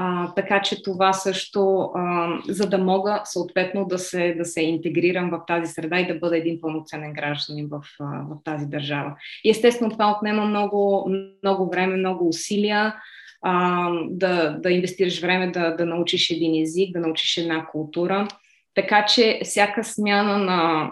А, 0.00 0.34
така 0.34 0.62
че 0.62 0.82
това 0.82 1.12
също, 1.12 1.90
а, 1.94 2.28
за 2.48 2.68
да 2.68 2.78
мога 2.78 3.22
съответно 3.24 3.84
да 3.84 3.98
се, 3.98 4.34
да 4.38 4.44
се 4.44 4.62
интегрирам 4.62 5.30
в 5.30 5.40
тази 5.46 5.72
среда 5.72 6.00
и 6.00 6.06
да 6.06 6.14
бъда 6.14 6.36
един 6.36 6.60
пълноценен 6.60 7.12
гражданин 7.12 7.68
в, 7.70 7.82
в 8.00 8.36
тази 8.44 8.66
държава. 8.66 9.14
И 9.44 9.50
естествено 9.50 9.90
това 9.90 10.16
отнема 10.16 10.44
много, 10.44 11.10
много 11.42 11.70
време, 11.70 11.96
много 11.96 12.28
усилия. 12.28 12.94
а, 13.42 13.88
да, 14.10 14.50
да 14.50 14.70
инвестираш 14.70 15.20
време 15.20 15.50
да, 15.50 15.76
да 15.76 15.86
научиш 15.86 16.30
един 16.30 16.62
език, 16.62 16.92
да 16.92 17.00
научиш 17.00 17.36
една 17.36 17.66
култура. 17.66 18.28
Така 18.74 19.06
че 19.06 19.40
всяка 19.44 19.84
смяна 19.84 20.38
на, 20.38 20.90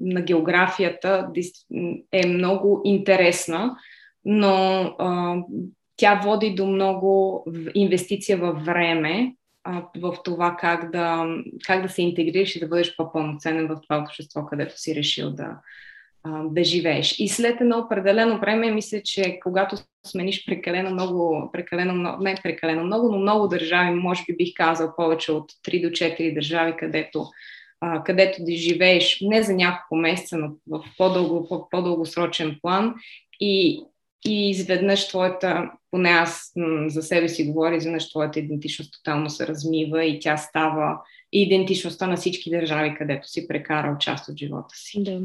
на 0.00 0.20
географията 0.20 1.28
е 2.12 2.26
много 2.26 2.80
интересна, 2.84 3.76
но 4.24 4.82
а, 4.98 5.36
тя 6.02 6.20
води 6.24 6.54
до 6.54 6.66
много 6.66 7.44
инвестиция 7.74 8.36
във 8.36 8.64
време, 8.64 9.34
в 9.96 10.16
това 10.24 10.56
как 10.60 10.90
да, 10.90 11.26
как 11.66 11.82
да 11.82 11.88
се 11.88 12.02
интегрираш 12.02 12.56
и 12.56 12.60
да 12.60 12.68
бъдеш 12.68 12.96
по-пълноценен 12.96 13.66
в 13.66 13.80
това 13.82 13.98
общество, 13.98 14.46
където 14.46 14.80
си 14.80 14.94
решил 14.94 15.30
да, 15.30 15.58
да 16.44 16.64
живееш. 16.64 17.18
И 17.18 17.28
след 17.28 17.60
едно 17.60 17.78
определено 17.78 18.38
време, 18.38 18.70
мисля, 18.70 19.00
че 19.04 19.38
когато 19.42 19.76
смениш 20.06 20.46
прекалено 20.46 20.90
много, 20.90 21.50
прекалено 21.52 21.94
много, 21.94 22.22
не 22.22 22.34
прекалено 22.42 22.84
много, 22.84 23.12
но 23.12 23.18
много 23.18 23.48
държави, 23.48 23.90
може 23.90 24.22
би 24.28 24.36
бих 24.36 24.54
казал 24.54 24.92
повече 24.96 25.32
от 25.32 25.52
3 25.52 25.82
до 25.82 25.88
4 25.88 26.34
държави, 26.34 26.74
където 26.78 27.26
където 28.04 28.44
да 28.44 28.52
живееш 28.52 29.18
не 29.22 29.42
за 29.42 29.54
няколко 29.54 29.96
месеца, 29.96 30.38
но 30.38 30.48
в 30.78 30.84
по-дълго, 30.98 31.68
по-дългосрочен 31.70 32.58
план 32.62 32.94
и, 33.40 33.82
и 34.26 34.50
изведнъж 34.50 35.08
твоята, 35.08 35.70
поне 35.90 36.08
аз 36.08 36.52
за 36.86 37.02
себе 37.02 37.28
си 37.28 37.44
говоря, 37.44 37.76
изведнъж 37.76 38.10
твоята 38.10 38.38
идентичност 38.38 38.92
тотално 38.92 39.30
се 39.30 39.46
размива 39.46 40.04
и 40.04 40.20
тя 40.20 40.36
става 40.36 41.00
идентичността 41.32 42.06
на 42.06 42.16
всички 42.16 42.50
държави, 42.50 42.94
където 42.98 43.28
си 43.28 43.48
прекарал 43.48 43.98
част 43.98 44.28
от 44.28 44.38
живота 44.38 44.74
си. 44.74 45.02
Да. 45.02 45.20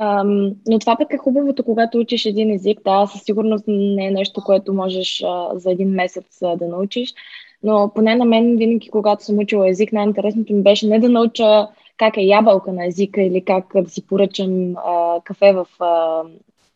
Um, 0.00 0.54
но 0.68 0.78
това 0.78 0.96
пък 0.96 1.12
е 1.12 1.18
хубавото, 1.18 1.64
когато 1.64 1.98
учиш 1.98 2.26
един 2.26 2.50
език. 2.50 2.80
Да, 2.84 3.06
със 3.06 3.22
сигурност 3.22 3.64
не 3.68 4.06
е 4.06 4.10
нещо, 4.10 4.42
което 4.44 4.74
можеш 4.74 5.08
uh, 5.08 5.56
за 5.56 5.70
един 5.70 5.88
месец 5.88 6.38
uh, 6.40 6.56
да 6.56 6.68
научиш. 6.68 7.14
Но 7.62 7.92
поне 7.94 8.14
на 8.14 8.24
мен, 8.24 8.56
винаги, 8.56 8.88
когато 8.88 9.24
съм 9.24 9.38
учила 9.38 9.68
език, 9.68 9.92
най-интересното 9.92 10.52
ми 10.52 10.62
беше 10.62 10.86
не 10.86 10.98
да 10.98 11.08
науча 11.08 11.68
как 11.96 12.16
е 12.16 12.22
ябълка 12.22 12.72
на 12.72 12.86
езика 12.86 13.22
или 13.22 13.44
как 13.44 13.72
да 13.74 13.90
си 13.90 14.06
поръчам 14.06 14.48
uh, 14.74 15.22
кафе 15.22 15.52
в 15.52 15.66
uh, 15.78 16.30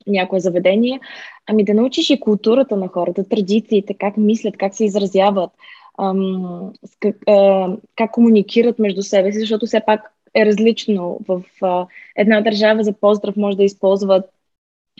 някое 0.06 0.40
заведение, 0.40 1.00
ами 1.46 1.64
да 1.64 1.74
научиш 1.74 2.10
и 2.10 2.20
културата 2.20 2.76
на 2.76 2.88
хората, 2.88 3.28
традициите, 3.28 3.94
как 3.94 4.16
мислят, 4.16 4.56
как 4.56 4.74
се 4.74 4.84
изразяват, 4.84 5.50
um, 5.98 6.72
как, 7.00 7.16
uh, 7.16 7.78
как 7.96 8.10
комуникират 8.10 8.78
между 8.78 9.02
себе 9.02 9.32
си, 9.32 9.38
защото 9.40 9.66
все 9.66 9.80
пак 9.86 10.14
е 10.34 10.46
различно. 10.46 11.18
В 11.28 11.42
а, 11.62 11.86
една 12.16 12.40
държава 12.40 12.84
за 12.84 12.92
поздрав 12.92 13.36
може 13.36 13.56
да 13.56 13.64
използват 13.64 14.24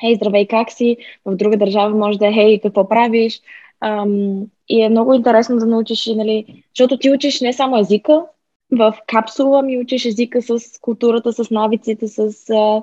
Хей, 0.00 0.14
здравей, 0.14 0.46
как 0.46 0.72
си? 0.72 0.96
В 1.24 1.36
друга 1.36 1.56
държава 1.56 1.96
може 1.96 2.18
да 2.18 2.26
е 2.26 2.32
Хей, 2.32 2.60
какво 2.60 2.88
правиш? 2.88 3.40
Ам, 3.80 4.46
и 4.68 4.82
е 4.82 4.88
много 4.88 5.14
интересно 5.14 5.56
да 5.56 5.66
научиш, 5.66 6.06
нали, 6.06 6.64
защото 6.74 6.98
ти 6.98 7.10
учиш 7.10 7.40
не 7.40 7.52
само 7.52 7.78
езика, 7.78 8.26
в 8.72 8.94
капсула 9.06 9.62
ми 9.62 9.78
учиш 9.78 10.04
езика 10.04 10.42
с 10.42 10.80
културата, 10.80 11.32
с 11.32 11.50
навиците, 11.50 12.08
с 12.08 12.50
а, 12.50 12.82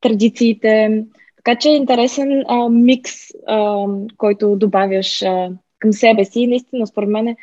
традициите. 0.00 1.04
Така 1.46 1.58
че 1.58 1.68
е 1.68 1.76
интересен 1.76 2.44
а, 2.48 2.68
микс, 2.68 3.12
а, 3.46 3.86
който 4.16 4.56
добавяш 4.56 5.22
а, 5.22 5.48
към 5.78 5.92
себе 5.92 6.24
си. 6.24 6.40
И 6.40 6.46
наистина, 6.46 6.86
според 6.86 7.08
мен, 7.08 7.28
е 7.28 7.36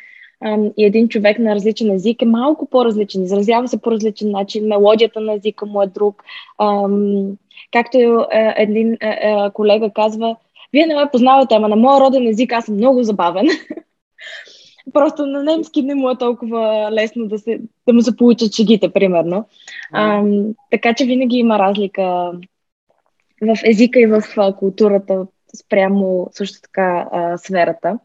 и 0.76 0.84
един 0.84 1.08
човек 1.08 1.38
на 1.38 1.54
различен 1.54 1.90
език 1.90 2.22
е 2.22 2.26
малко 2.26 2.70
по-различен, 2.70 3.22
изразява 3.22 3.68
се 3.68 3.80
по 3.80 3.90
различен 3.90 4.30
начин, 4.30 4.66
мелодията 4.66 5.20
на 5.20 5.32
езика 5.32 5.66
му 5.66 5.82
е 5.82 5.86
друг. 5.86 6.22
Както 7.72 7.98
е, 7.98 8.54
един 8.56 8.92
е, 8.92 8.98
е, 9.00 9.50
колега 9.54 9.90
казва, 9.90 10.36
вие 10.72 10.86
не 10.86 10.94
ме 10.94 11.10
познавате, 11.12 11.54
ама 11.54 11.68
на 11.68 11.76
моя 11.76 12.00
роден 12.00 12.26
език 12.26 12.52
аз 12.52 12.64
съм 12.64 12.74
много 12.74 13.02
забавен. 13.02 13.46
Просто 14.92 15.26
на 15.26 15.42
немски 15.42 15.82
не 15.82 15.94
му 15.94 16.10
е 16.10 16.18
толкова 16.18 16.90
лесно 16.92 17.26
да, 17.26 17.38
се, 17.38 17.60
да 17.86 17.92
му 17.92 18.02
се 18.02 18.16
получат 18.16 18.54
шегите, 18.54 18.88
примерно. 18.88 19.44
А, 19.92 20.24
така 20.70 20.94
че 20.94 21.04
винаги 21.04 21.36
има 21.36 21.58
разлика 21.58 22.32
в 23.44 23.56
езика 23.64 24.00
и 24.00 24.06
в 24.06 24.22
културата 24.58 25.26
спрямо 25.56 26.28
също 26.32 26.60
така 26.62 27.08
а, 27.12 27.38
сферата. 27.38 27.98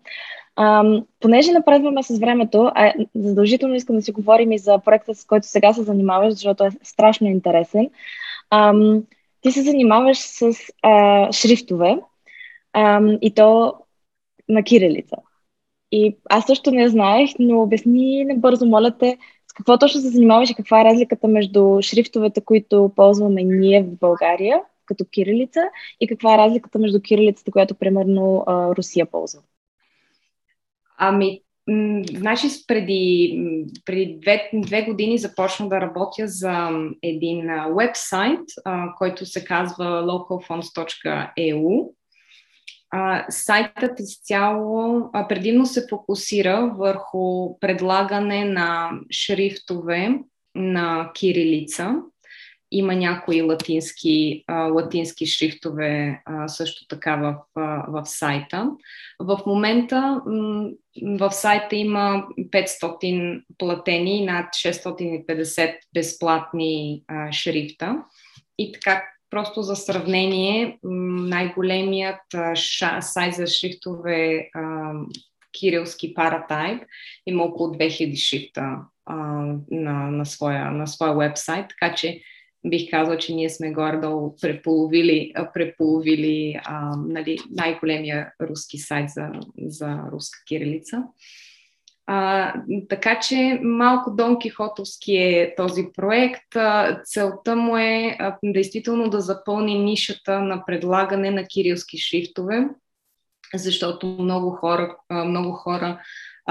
Ам, 0.55 1.05
понеже 1.19 1.51
напредваме 1.51 2.03
с 2.03 2.19
времето, 2.19 2.71
а 2.75 2.93
задължително 3.15 3.75
искам 3.75 3.95
да 3.95 4.01
си 4.01 4.11
говорим 4.11 4.51
и 4.51 4.57
за 4.57 4.79
проекта, 4.79 5.15
с 5.15 5.25
който 5.25 5.47
сега 5.47 5.73
се 5.73 5.83
занимаваш, 5.83 6.33
защото 6.33 6.63
е 6.63 6.71
страшно 6.83 7.27
интересен. 7.27 7.89
Ам, 8.51 9.03
ти 9.41 9.51
се 9.51 9.61
занимаваш 9.61 10.17
с 10.17 10.51
а, 10.81 11.31
шрифтове 11.31 11.97
ам, 12.73 13.17
и 13.21 13.33
то 13.33 13.73
на 14.49 14.63
кирилица. 14.63 15.15
И 15.91 16.17
аз 16.29 16.45
също 16.45 16.71
не 16.71 16.89
знаех, 16.89 17.29
но 17.39 17.61
обясни 17.61 18.25
набързо, 18.25 18.65
моля 18.65 18.97
те, 18.97 19.17
с 19.51 19.53
какво 19.53 19.77
точно 19.77 20.01
се 20.01 20.09
занимаваш 20.09 20.49
и 20.49 20.55
каква 20.55 20.81
е 20.81 20.85
разликата 20.85 21.27
между 21.27 21.81
шрифтовете, 21.81 22.41
които 22.41 22.91
ползваме 22.95 23.43
ние 23.43 23.83
в 23.83 23.99
България, 23.99 24.61
като 24.89 25.05
кирилица, 25.11 25.61
и 25.99 26.07
каква 26.07 26.33
е 26.33 26.37
разликата 26.37 26.79
между 26.79 27.01
кирилицата, 27.01 27.51
която 27.51 27.75
примерно 27.75 28.43
Русия 28.47 29.05
ползва. 29.05 29.41
Ами, 30.97 31.41
Значи 32.15 32.47
преди, 32.67 33.39
преди 33.85 34.17
две, 34.21 34.49
две 34.53 34.81
години 34.81 35.17
започна 35.17 35.69
да 35.69 35.81
работя 35.81 36.27
за 36.27 36.69
един 37.03 37.49
вебсайт, 37.77 38.39
който 38.97 39.25
се 39.25 39.45
казва 39.45 39.85
localfonts.eu. 39.85 41.89
Сайтът 43.29 43.99
изцяло 43.99 45.03
предимно 45.29 45.65
се 45.65 45.87
фокусира 45.89 46.73
върху 46.77 47.59
предлагане 47.59 48.45
на 48.45 48.91
шрифтове 49.11 50.19
на 50.55 51.11
кирилица 51.13 51.95
има 52.71 52.95
някои 52.95 53.41
латински, 53.41 54.43
а, 54.47 54.63
латински 54.63 55.25
шрифтове 55.25 56.21
а, 56.25 56.47
също 56.47 56.87
така 56.87 57.15
в, 57.15 57.35
а, 57.55 57.85
в 57.91 58.05
сайта. 58.05 58.71
В 59.19 59.39
момента 59.45 60.21
м- 60.25 60.69
в 61.19 61.31
сайта 61.31 61.75
има 61.75 62.25
500 62.37 63.43
платени 63.57 64.17
и 64.17 64.25
над 64.25 64.45
650 64.45 65.77
безплатни 65.93 67.03
а, 67.07 67.31
шрифта. 67.31 68.03
И 68.57 68.71
така, 68.71 69.03
просто 69.29 69.61
за 69.61 69.75
сравнение, 69.75 70.79
най-големият 70.83 72.21
ша, 72.55 73.01
сайт 73.01 73.33
за 73.33 73.47
шрифтове 73.47 74.49
а, 74.53 74.91
кирилски 75.59 76.13
паратайп 76.13 76.83
има 77.25 77.43
около 77.43 77.69
2000 77.69 78.15
шрифта 78.15 78.77
а, 79.05 79.15
на, 79.71 79.93
на, 80.11 80.25
своя, 80.25 80.71
на 80.71 80.87
своя 80.87 81.13
вебсайт, 81.13 81.65
така 81.69 81.95
че 81.95 82.21
бих 82.65 82.91
казала, 82.91 83.17
че 83.17 83.33
ние 83.33 83.49
сме 83.49 83.71
горе-долу 83.71 84.35
преполовили, 84.41 85.33
преполовили 85.53 86.59
а, 86.65 86.95
нали, 87.07 87.37
най-големия 87.49 88.31
руски 88.41 88.77
сайт 88.77 89.09
за, 89.09 89.29
за 89.65 89.99
руска 90.11 90.39
кирилица. 90.47 91.03
А, 92.11 92.53
така 92.89 93.19
че 93.19 93.59
малко 93.63 94.15
Дон 94.15 94.39
Кихотовски 94.39 95.15
е 95.15 95.53
този 95.57 95.85
проект. 95.95 96.55
А, 96.55 97.01
целта 97.03 97.55
му 97.55 97.77
е 97.77 98.15
а, 98.19 98.37
действително 98.43 99.09
да 99.09 99.21
запълни 99.21 99.79
нишата 99.79 100.41
на 100.41 100.65
предлагане 100.65 101.31
на 101.31 101.47
кирилски 101.47 101.97
шрифтове, 101.97 102.67
защото 103.55 104.07
много 104.07 104.51
хора, 104.51 104.97
много 105.11 105.51
хора 105.51 106.01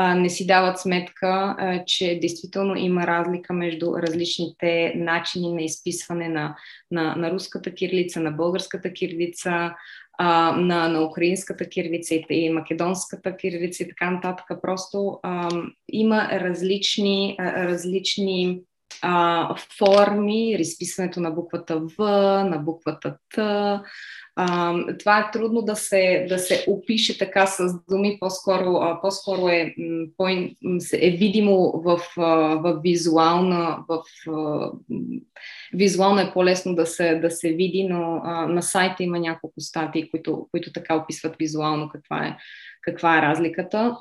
а, 0.00 0.14
не 0.14 0.30
си 0.30 0.46
дават 0.46 0.80
сметка, 0.80 1.56
а, 1.58 1.84
че 1.86 2.18
действително 2.20 2.76
има 2.76 3.06
разлика 3.06 3.52
между 3.52 3.92
различните 3.96 4.92
начини 4.96 5.52
на 5.52 5.62
изписване 5.62 6.28
на, 6.28 6.56
на, 6.90 7.16
на 7.16 7.30
руската 7.30 7.74
кирлица, 7.74 8.20
на 8.20 8.30
българската 8.30 8.92
кирлица, 8.92 9.74
а, 10.18 10.56
на, 10.56 10.88
на 10.88 11.02
украинската 11.02 11.68
кирлица 11.68 12.14
и, 12.14 12.24
и 12.30 12.50
македонската 12.50 13.36
кирлица 13.36 13.82
и 13.82 13.88
така 13.88 14.10
нататък. 14.10 14.46
Просто 14.62 15.20
а, 15.22 15.48
има 15.92 16.28
различни, 16.32 17.36
а, 17.38 17.64
различни 17.64 18.60
а, 19.02 19.54
форми, 19.78 20.56
разписването 20.58 21.20
на 21.20 21.30
буквата 21.30 21.80
В, 21.80 21.98
на 22.50 22.58
буквата 22.58 23.16
Т, 23.34 23.82
това 24.98 25.18
е 25.18 25.30
трудно 25.32 25.62
да 25.62 25.76
се, 25.76 26.26
да 26.28 26.38
се 26.38 26.64
опише 26.68 27.18
така 27.18 27.46
с 27.46 27.82
думи, 27.90 28.16
по-скоро, 28.20 28.98
по-скоро 29.02 29.48
е, 29.48 29.74
по, 30.16 30.28
е 30.28 31.10
видимо 31.10 31.82
в, 31.84 32.00
в 32.62 32.80
визуална, 32.82 33.78
в, 33.88 34.02
визуално 35.74 36.20
е 36.20 36.32
по-лесно 36.32 36.74
да 36.74 36.86
се, 36.86 37.14
да 37.14 37.30
се 37.30 37.52
види, 37.52 37.86
но 37.90 38.20
а, 38.24 38.46
на 38.46 38.62
сайта 38.62 39.02
има 39.02 39.18
няколко 39.18 39.60
статии, 39.60 40.10
които, 40.10 40.48
които 40.50 40.72
така 40.72 40.96
описват 40.96 41.36
визуално 41.38 41.88
каква 41.88 42.26
е, 42.26 42.36
каква 42.82 43.18
е 43.18 43.22
разликата. 43.22 43.96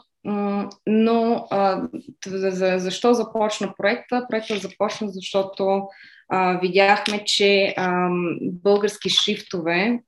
Но 0.88 1.48
а, 1.52 1.88
за, 2.28 2.80
защо 2.80 3.14
започна 3.14 3.74
проекта? 3.78 4.26
Проектът 4.30 4.62
започна, 4.62 5.08
защото 5.10 5.88
а, 6.30 6.60
видяхме, 6.60 7.24
че 7.26 7.74
а, 7.78 8.10
български 8.42 9.10
шрифтове 9.10 10.00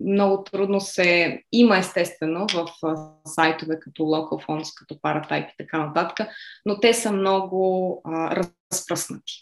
много 0.00 0.44
трудно 0.44 0.80
се 0.80 1.42
има 1.52 1.78
естествено 1.78 2.46
в 2.54 2.68
а, 2.82 2.94
сайтове 3.24 3.80
като 3.80 4.02
Local 4.02 4.46
Fonts, 4.46 4.78
като 4.78 4.94
Paratype 4.94 5.52
и 5.52 5.56
така 5.58 5.86
нататък, 5.86 6.28
но 6.66 6.80
те 6.80 6.94
са 6.94 7.12
много 7.12 8.00
а, 8.04 8.36
разпръснати. 8.72 9.32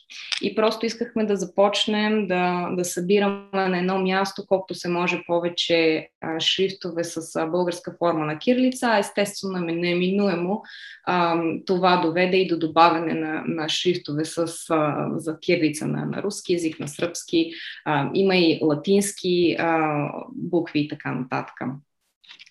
И 0.42 0.54
просто 0.54 0.86
искахме 0.86 1.24
да 1.24 1.36
започнем 1.36 2.26
да, 2.26 2.68
да 2.76 2.84
събираме 2.84 3.68
на 3.68 3.78
едно 3.78 3.98
място, 3.98 4.44
колкото 4.48 4.74
се 4.74 4.88
може 4.88 5.22
повече 5.26 6.08
а, 6.20 6.40
шрифтове 6.40 7.04
с 7.04 7.36
а, 7.36 7.46
българска 7.46 7.94
форма 7.98 8.26
на 8.26 8.38
кирлица, 8.38 8.96
естествено 8.98 9.58
неминуемо 9.58 10.62
а, 11.04 11.42
това 11.66 11.96
доведе 11.96 12.36
и 12.36 12.48
до 12.48 12.58
добавяне 12.58 13.14
на, 13.14 13.44
на 13.46 13.68
шрифтове 13.68 14.24
с, 14.24 14.46
а, 14.70 15.08
за 15.16 15.38
кирлица 15.40 15.86
на, 15.92 16.06
на 16.06 16.22
руски 16.22 16.52
язик, 16.52 16.80
на 16.80 16.88
сръбски, 16.88 17.50
а, 17.84 18.10
има 18.14 18.36
и 18.36 18.58
латински 18.62 19.56
а, 19.58 20.08
букви 20.34 20.80
и 20.80 20.88
така 20.88 21.12
нататък. 21.12 21.60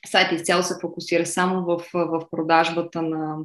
Сайтът 0.06 0.40
изцяло 0.40 0.64
се 0.64 0.74
фокусира 0.82 1.26
само 1.26 1.66
в, 1.66 1.84
в 1.94 2.22
продажбата 2.32 3.02
на, 3.02 3.38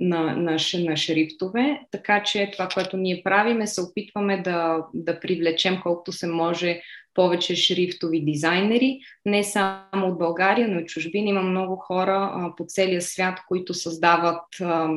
на, 0.00 0.36
на, 0.36 0.58
на 0.78 0.96
шрифтове, 0.96 1.80
така 1.90 2.22
че 2.22 2.50
това, 2.52 2.68
което 2.74 2.96
ние 2.96 3.22
правим 3.24 3.60
е 3.60 3.66
се 3.66 3.80
опитваме 3.80 4.42
да, 4.42 4.86
да 4.94 5.20
привлечем 5.20 5.80
колкото 5.82 6.12
се 6.12 6.26
може 6.26 6.80
повече 7.14 7.56
шрифтови 7.56 8.20
дизайнери, 8.20 9.00
не 9.26 9.44
само 9.44 10.06
от 10.08 10.18
България, 10.18 10.68
но 10.68 10.80
и 10.80 10.86
чужбина. 10.86 11.30
Има 11.30 11.42
много 11.42 11.76
хора 11.76 12.30
а, 12.32 12.56
по 12.56 12.64
целия 12.68 13.02
свят, 13.02 13.40
които 13.48 13.74
създават 13.74 14.42
а, 14.60 14.88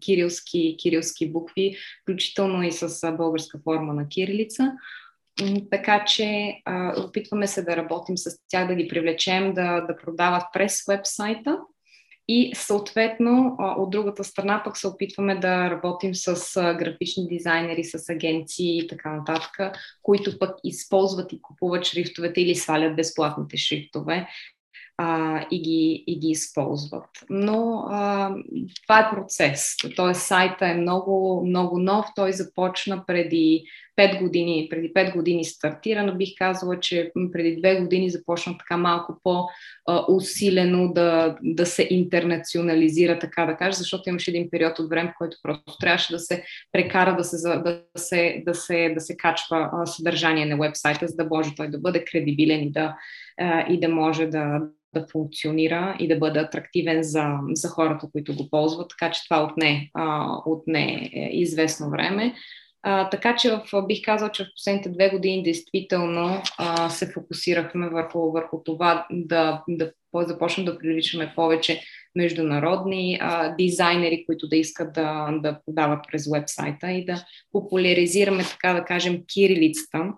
кирилски, 0.00 0.76
кирилски 0.82 1.32
букви, 1.32 1.76
включително 2.02 2.62
и 2.62 2.72
с 2.72 3.04
а, 3.04 3.12
българска 3.12 3.58
форма 3.64 3.94
на 3.94 4.08
кирилица. 4.08 4.72
Така 5.70 6.04
че 6.04 6.56
а, 6.64 7.00
опитваме 7.00 7.46
се 7.46 7.62
да 7.62 7.76
работим 7.76 8.18
с 8.18 8.30
тях, 8.48 8.68
да 8.68 8.74
ги 8.74 8.88
привлечем 8.88 9.54
да, 9.54 9.80
да 9.80 9.96
продават 9.96 10.42
през 10.52 10.84
вебсайта 10.88 11.58
и 12.28 12.52
съответно 12.54 13.56
от 13.58 13.90
другата 13.90 14.24
страна 14.24 14.62
пък 14.64 14.76
се 14.76 14.88
опитваме 14.88 15.36
да 15.36 15.70
работим 15.70 16.14
с 16.14 16.60
графични 16.78 17.28
дизайнери, 17.28 17.84
с 17.84 18.08
агенции 18.08 18.78
и 18.78 18.88
така 18.88 19.10
нататък, 19.10 19.76
които 20.02 20.38
пък 20.38 20.56
използват 20.64 21.32
и 21.32 21.42
купуват 21.42 21.84
шрифтовете 21.84 22.40
или 22.40 22.54
свалят 22.54 22.96
безплатните 22.96 23.56
шрифтове 23.56 24.28
а, 24.98 25.40
и, 25.50 25.62
ги, 25.62 26.04
и 26.06 26.18
ги 26.18 26.28
използват. 26.28 27.10
Но 27.30 27.84
а, 27.90 28.34
това 28.82 29.00
е 29.00 29.10
процес. 29.10 29.74
Тоест 29.96 30.22
сайта 30.22 30.66
е 30.66 30.74
много, 30.74 31.46
много 31.46 31.78
нов. 31.78 32.06
Той 32.16 32.32
започна 32.32 33.04
преди 33.06 33.64
5 33.96 34.20
години. 34.20 34.66
Преди 34.70 34.92
5 34.92 35.16
години 35.16 35.44
стартира, 35.44 36.02
но 36.02 36.14
бих 36.14 36.28
казала, 36.38 36.80
че 36.80 37.12
преди 37.32 37.62
2 37.62 37.80
години 37.80 38.10
започна 38.10 38.58
така 38.58 38.76
малко 38.76 39.20
по-усилено 39.22 40.92
да, 40.92 41.36
да 41.42 41.66
се 41.66 41.86
интернационализира, 41.90 43.18
така 43.18 43.46
да 43.46 43.56
кажа, 43.56 43.78
защото 43.78 44.08
имаше 44.08 44.30
един 44.30 44.50
период 44.50 44.78
от 44.78 44.90
време, 44.90 45.14
който 45.18 45.36
просто 45.42 45.78
трябваше 45.80 46.12
да 46.12 46.18
се 46.18 46.44
прекара 46.72 47.16
да 47.16 47.24
се, 47.24 47.36
да 47.36 47.82
се, 47.96 48.42
да 48.46 48.54
се, 48.54 48.92
да 48.94 49.00
се 49.00 49.16
качва 49.16 49.70
съдържание 49.84 50.46
на 50.46 50.56
вебсайта, 50.56 51.08
за 51.08 51.16
да 51.16 51.26
може 51.30 51.54
той 51.54 51.68
да 51.68 51.78
бъде 51.78 52.04
кредибилен 52.04 52.62
и 52.62 52.72
да, 52.72 52.96
и 53.68 53.80
да 53.80 53.88
може 53.88 54.26
да, 54.26 54.60
да 54.94 55.06
функционира 55.12 55.96
и 55.98 56.08
да 56.08 56.18
бъде 56.18 56.38
атрактивен 56.38 57.02
за, 57.02 57.38
за 57.52 57.68
хората, 57.68 58.08
които 58.12 58.34
го 58.34 58.50
ползват, 58.50 58.90
така 58.90 59.12
че 59.12 59.24
това 59.24 59.44
отне, 59.44 59.90
а, 59.94 60.36
отне 60.46 61.10
е, 61.12 61.28
известно 61.32 61.90
време. 61.90 62.34
А, 62.88 63.10
така 63.10 63.36
че 63.36 63.50
в, 63.50 63.82
бих 63.86 64.04
казал, 64.04 64.28
че 64.28 64.44
в 64.44 64.48
последните 64.56 64.88
две 64.88 65.10
години 65.10 65.42
действително 65.42 66.42
а, 66.58 66.88
се 66.88 67.12
фокусирахме 67.12 67.88
върху, 67.88 68.32
върху 68.32 68.62
това 68.64 69.06
да, 69.10 69.62
да 69.68 69.92
започнем 70.14 70.66
да 70.66 70.78
привличаме 70.78 71.32
повече 71.36 71.82
международни 72.14 73.18
а, 73.20 73.54
дизайнери, 73.56 74.26
които 74.26 74.48
да 74.48 74.56
искат 74.56 74.92
да, 74.92 75.38
да 75.42 75.60
подават 75.66 76.04
през 76.10 76.30
вебсайта 76.32 76.90
и 76.90 77.04
да 77.04 77.24
популяризираме, 77.52 78.44
така 78.44 78.72
да 78.72 78.84
кажем, 78.84 79.22
кирилицата, 79.34 80.12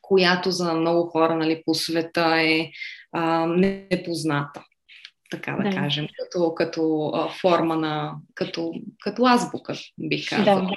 която 0.00 0.50
за 0.50 0.74
много 0.74 1.06
хора 1.06 1.36
нали, 1.36 1.62
по 1.64 1.74
света 1.74 2.34
е 2.40 2.70
а, 3.12 3.46
непозната 3.46 4.64
така 5.30 5.52
да, 5.52 5.62
да. 5.62 5.76
кажем, 5.76 6.06
като, 6.18 6.54
като 6.54 7.10
а, 7.14 7.28
форма 7.28 7.76
на, 7.76 8.14
като, 8.34 8.72
като 9.00 9.26
азбука, 9.26 9.74
бих 9.98 10.28
казала. 10.28 10.60
Да. 10.60 10.70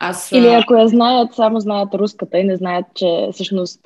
Аз, 0.00 0.32
Или 0.32 0.46
ако 0.46 0.74
я 0.74 0.88
знаят, 0.88 1.34
само 1.34 1.60
знаят 1.60 1.94
руската 1.94 2.38
и 2.38 2.44
не 2.44 2.56
знаят, 2.56 2.86
че 2.94 3.28
всъщност 3.32 3.80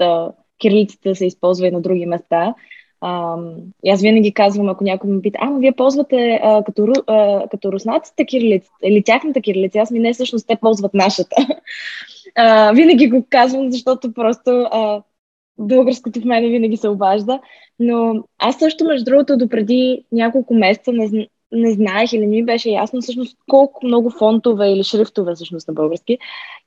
кирилицата 0.61 1.15
се 1.15 1.27
използва 1.27 1.67
и 1.67 1.71
на 1.71 1.81
други 1.81 2.07
места. 2.07 2.55
А, 3.01 3.37
и 3.85 3.91
аз 3.91 4.03
винаги 4.03 4.35
казвам, 4.35 4.69
ако 4.69 4.85
някой 4.85 5.11
ме 5.11 5.23
пита, 5.23 5.39
ама 5.43 5.59
вие 5.59 5.73
ползвате 5.73 6.41
а, 6.43 6.65
като, 6.65 6.93
а, 7.07 7.49
като 7.51 7.73
руснаците 7.73 8.25
кирилица 8.27 8.71
или 8.85 9.03
тяхната 9.03 9.41
кирилица, 9.41 9.79
аз 9.79 9.91
ми 9.91 9.99
не 9.99 10.13
всъщност 10.13 10.47
те 10.47 10.57
ползват 10.57 10.95
нашата. 10.95 11.37
А, 12.37 12.73
винаги 12.73 13.11
го 13.11 13.27
казвам, 13.31 13.73
защото 13.73 14.13
просто 14.13 14.51
а, 14.51 15.03
българското 15.59 16.21
в 16.21 16.25
мене 16.25 16.49
винаги 16.49 16.77
се 16.77 16.89
обажда. 16.89 17.41
Но 17.79 18.25
аз 18.39 18.59
също, 18.59 18.85
между 18.85 19.05
другото, 19.05 19.37
допреди 19.37 20.05
няколко 20.13 20.55
месеца 20.55 20.93
не, 20.93 21.29
не 21.53 21.73
знаех 21.73 22.13
или 22.13 22.27
не 22.27 22.37
ми 22.37 22.45
беше 22.45 22.71
ясно 22.71 23.01
всъщност 23.01 23.37
колко 23.49 23.87
много 23.87 24.11
фонтове 24.11 24.73
или 24.73 24.83
шрифтове 24.83 25.35
всъщност 25.35 25.69
на 25.69 25.75
български 25.75 26.19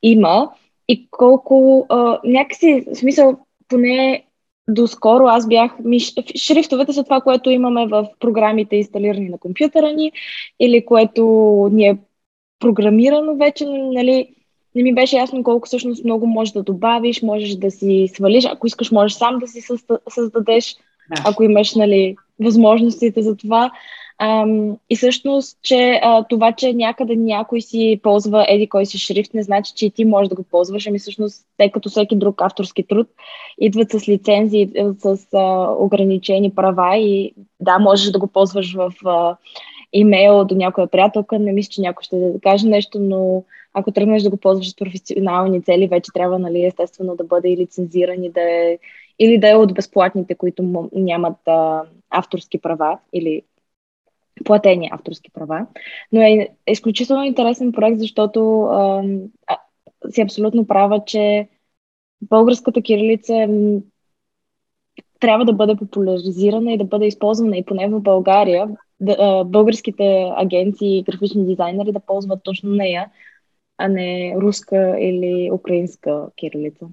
има 0.01 0.49
и 0.87 1.07
колко 1.11 1.85
а, 1.89 2.19
някакси, 2.23 2.85
в 2.93 2.95
смисъл, 2.95 3.37
поне 3.67 4.25
доскоро 4.67 5.25
аз 5.27 5.47
бях... 5.47 5.79
Ми, 5.79 5.99
шрифтовете 6.35 6.93
са 6.93 7.03
това, 7.03 7.21
което 7.21 7.49
имаме 7.49 7.87
в 7.87 8.07
програмите 8.19 8.75
инсталирани 8.75 9.29
на 9.29 9.37
компютъра 9.37 9.93
ни 9.93 10.11
или 10.59 10.85
което 10.85 11.23
ни 11.71 11.87
е 11.87 11.97
програмирано 12.59 13.35
вече, 13.35 13.65
нали, 13.67 14.27
не 14.75 14.83
ми 14.83 14.93
беше 14.93 15.17
ясно 15.17 15.43
колко 15.43 15.67
всъщност 15.67 16.03
много 16.03 16.27
можеш 16.27 16.51
да 16.51 16.63
добавиш, 16.63 17.21
можеш 17.21 17.55
да 17.55 17.71
си 17.71 18.09
свалиш, 18.13 18.45
ако 18.45 18.67
искаш 18.67 18.91
можеш 18.91 19.17
сам 19.17 19.39
да 19.39 19.47
си 19.47 19.61
създадеш, 20.09 20.75
да. 21.15 21.23
ако 21.25 21.43
имаш 21.43 21.75
нали, 21.75 22.15
възможностите 22.39 23.21
за 23.21 23.35
това. 23.35 23.71
Ам, 24.19 24.77
и 24.89 24.95
всъщност, 24.95 25.57
че 25.61 25.99
а, 26.03 26.23
това, 26.23 26.51
че 26.51 26.73
някъде 26.73 27.15
някой 27.15 27.61
си 27.61 27.99
ползва 28.03 28.45
еди 28.49 28.69
кой 28.69 28.85
си 28.85 28.97
шрифт, 28.97 29.33
не 29.33 29.43
значи, 29.43 29.73
че 29.75 29.85
и 29.85 29.91
ти 29.91 30.05
можеш 30.05 30.29
да 30.29 30.35
го 30.35 30.43
ползваш. 30.43 30.87
Ами 30.87 30.99
всъщност, 30.99 31.45
те 31.57 31.71
като 31.71 31.89
всеки 31.89 32.15
друг 32.15 32.41
авторски 32.41 32.83
труд, 32.83 33.07
идват 33.59 33.91
с 33.91 34.07
лицензии, 34.07 34.71
с 34.97 35.27
а, 35.33 35.71
ограничени 35.79 36.55
права 36.55 36.97
и 36.97 37.33
да, 37.59 37.79
можеш 37.79 38.11
да 38.11 38.19
го 38.19 38.27
ползваш 38.27 38.73
в 38.73 38.93
а, 39.05 39.37
имейл 39.93 40.45
до 40.45 40.55
някоя 40.55 40.87
приятелка. 40.87 41.39
Не 41.39 41.51
мисля, 41.51 41.69
че 41.69 41.81
някой 41.81 42.03
ще 42.03 42.15
да 42.15 42.39
каже 42.39 42.67
нещо, 42.67 42.99
но 42.99 43.43
ако 43.73 43.91
тръгнеш 43.91 44.23
да 44.23 44.29
го 44.29 44.37
ползваш 44.37 44.71
с 44.71 44.75
професионални 44.75 45.63
цели, 45.63 45.87
вече 45.87 46.11
трябва, 46.13 46.39
нали, 46.39 46.65
естествено, 46.65 47.15
да 47.15 47.23
бъде 47.23 47.49
и 47.49 47.57
лицензиран 47.57 48.23
и 48.23 48.29
да 48.29 48.41
е, 48.41 48.77
или 49.19 49.37
да 49.37 49.49
е 49.49 49.55
от 49.55 49.73
безплатните, 49.73 50.35
които 50.35 50.89
нямат 50.93 51.47
а, 51.47 51.81
авторски 52.09 52.57
права 52.57 52.97
или 53.13 53.41
платени 54.45 54.89
авторски 54.91 55.31
права. 55.33 55.67
Но 56.11 56.21
е 56.21 56.49
изключително 56.67 57.23
интересен 57.23 57.71
проект, 57.71 57.99
защото 57.99 58.61
а, 58.61 59.03
си 60.09 60.21
абсолютно 60.21 60.67
права, 60.67 61.03
че 61.05 61.47
българската 62.21 62.81
кирилица 62.81 63.35
е, 63.35 63.47
трябва 65.19 65.45
да 65.45 65.53
бъде 65.53 65.75
популяризирана 65.75 66.73
и 66.73 66.77
да 66.77 66.83
бъде 66.83 67.05
използвана 67.05 67.57
и 67.57 67.65
поне 67.65 67.89
в 67.89 67.99
България 67.99 68.67
българските 69.45 70.31
агенции 70.35 70.97
и 70.97 71.03
графични 71.03 71.45
дизайнери 71.45 71.91
да 71.91 71.99
ползват 71.99 72.43
точно 72.43 72.69
нея, 72.69 73.11
а 73.77 73.87
не 73.87 74.35
руска 74.41 74.95
или 74.99 75.49
украинска 75.53 76.27
кирилица. 76.35 76.85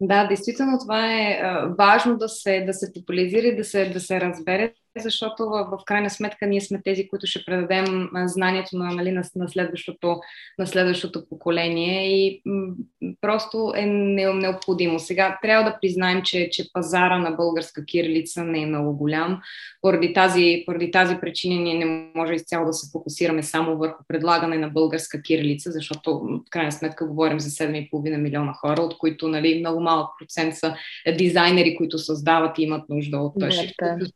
Да, 0.00 0.26
действително 0.26 0.78
това 0.78 1.12
е 1.12 1.42
важно 1.78 2.16
да 2.16 2.28
се, 2.28 2.60
да 2.60 2.74
се 2.74 2.92
популяризира 2.92 3.46
и 3.46 3.56
да 3.56 3.64
се, 3.64 3.90
да 3.90 4.00
се 4.00 4.20
разбере 4.20 4.74
защото 4.98 5.46
в, 5.46 5.68
в 5.72 5.84
крайна 5.84 6.10
сметка 6.10 6.46
ние 6.46 6.60
сме 6.60 6.82
тези, 6.84 7.08
които 7.08 7.26
ще 7.26 7.44
предадем 7.46 8.08
знанието 8.24 8.76
на, 8.76 8.94
нали, 8.94 9.12
на, 9.12 9.22
на, 9.36 9.48
следващото, 9.48 10.20
на 10.58 10.66
следващото 10.66 11.28
поколение 11.28 12.18
и 12.18 12.42
м- 12.46 12.74
просто 13.20 13.72
е 13.76 13.86
необходимо. 13.86 14.98
Сега 14.98 15.38
трябва 15.42 15.70
да 15.70 15.78
признаем, 15.82 16.22
че, 16.22 16.48
че 16.52 16.72
пазара 16.72 17.18
на 17.18 17.30
българска 17.30 17.84
кирилица 17.84 18.44
не 18.44 18.62
е 18.62 18.66
много 18.66 18.96
голям. 18.96 19.40
Поради 19.82 20.12
тази, 20.12 20.62
поради 20.66 20.90
тази 20.90 21.16
причина 21.20 21.62
ние 21.62 21.74
не 21.74 22.10
може 22.14 22.34
изцяло 22.34 22.66
да 22.66 22.72
се 22.72 22.90
фокусираме 22.92 23.42
само 23.42 23.76
върху 23.76 24.04
предлагане 24.08 24.58
на 24.58 24.68
българска 24.68 25.22
кирилица, 25.22 25.70
защото 25.72 26.18
в 26.18 26.50
крайна 26.50 26.72
сметка 26.72 27.06
говорим 27.06 27.40
за 27.40 27.50
7,5 27.50 28.16
милиона 28.16 28.52
хора, 28.52 28.82
от 28.82 28.98
които 28.98 29.28
нали, 29.28 29.58
много 29.58 29.80
малък 29.80 30.08
процент 30.18 30.56
са 30.56 30.74
дизайнери, 31.16 31.76
които 31.76 31.98
създават 31.98 32.58
и 32.58 32.62
имат 32.62 32.88
нужда 32.88 33.18
от. 33.18 33.34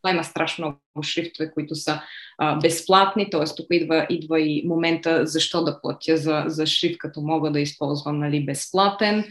Това 0.03 0.11
има 0.11 0.25
страшно 0.25 0.64
много 0.67 1.03
шрифтове, 1.03 1.51
които 1.51 1.75
са 1.75 2.01
а, 2.39 2.57
безплатни, 2.59 3.31
т.е. 3.31 3.55
тук 3.57 3.67
идва, 3.71 4.07
идва 4.11 4.41
и 4.41 4.63
момента 4.67 5.27
защо 5.27 5.65
да 5.65 5.81
платя 5.81 6.17
за, 6.17 6.45
за 6.47 6.67
шрифт, 6.67 6.99
като 6.99 7.21
мога 7.21 7.51
да 7.51 7.61
използвам 7.61 8.19
нали, 8.19 8.45
безплатен. 8.45 9.25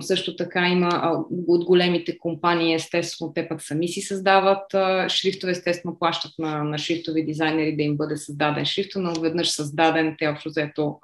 Също 0.00 0.36
така 0.36 0.68
има 0.68 1.18
от 1.48 1.64
големите 1.64 2.18
компании, 2.18 2.74
естествено, 2.74 3.32
те 3.34 3.48
пък 3.48 3.62
сами 3.62 3.88
си 3.88 4.00
създават 4.00 4.74
а, 4.74 5.08
шрифтове, 5.08 5.52
естествено 5.52 5.98
плащат 5.98 6.32
на, 6.38 6.64
на 6.64 6.78
шрифтови 6.78 7.24
дизайнери 7.24 7.76
да 7.76 7.82
им 7.82 7.96
бъде 7.96 8.16
създаден 8.16 8.64
шрифт, 8.64 8.90
но 8.96 9.12
веднъж 9.20 9.50
създаден, 9.50 10.16
те 10.18 10.28
общо 10.28 10.48
взето 10.48 10.98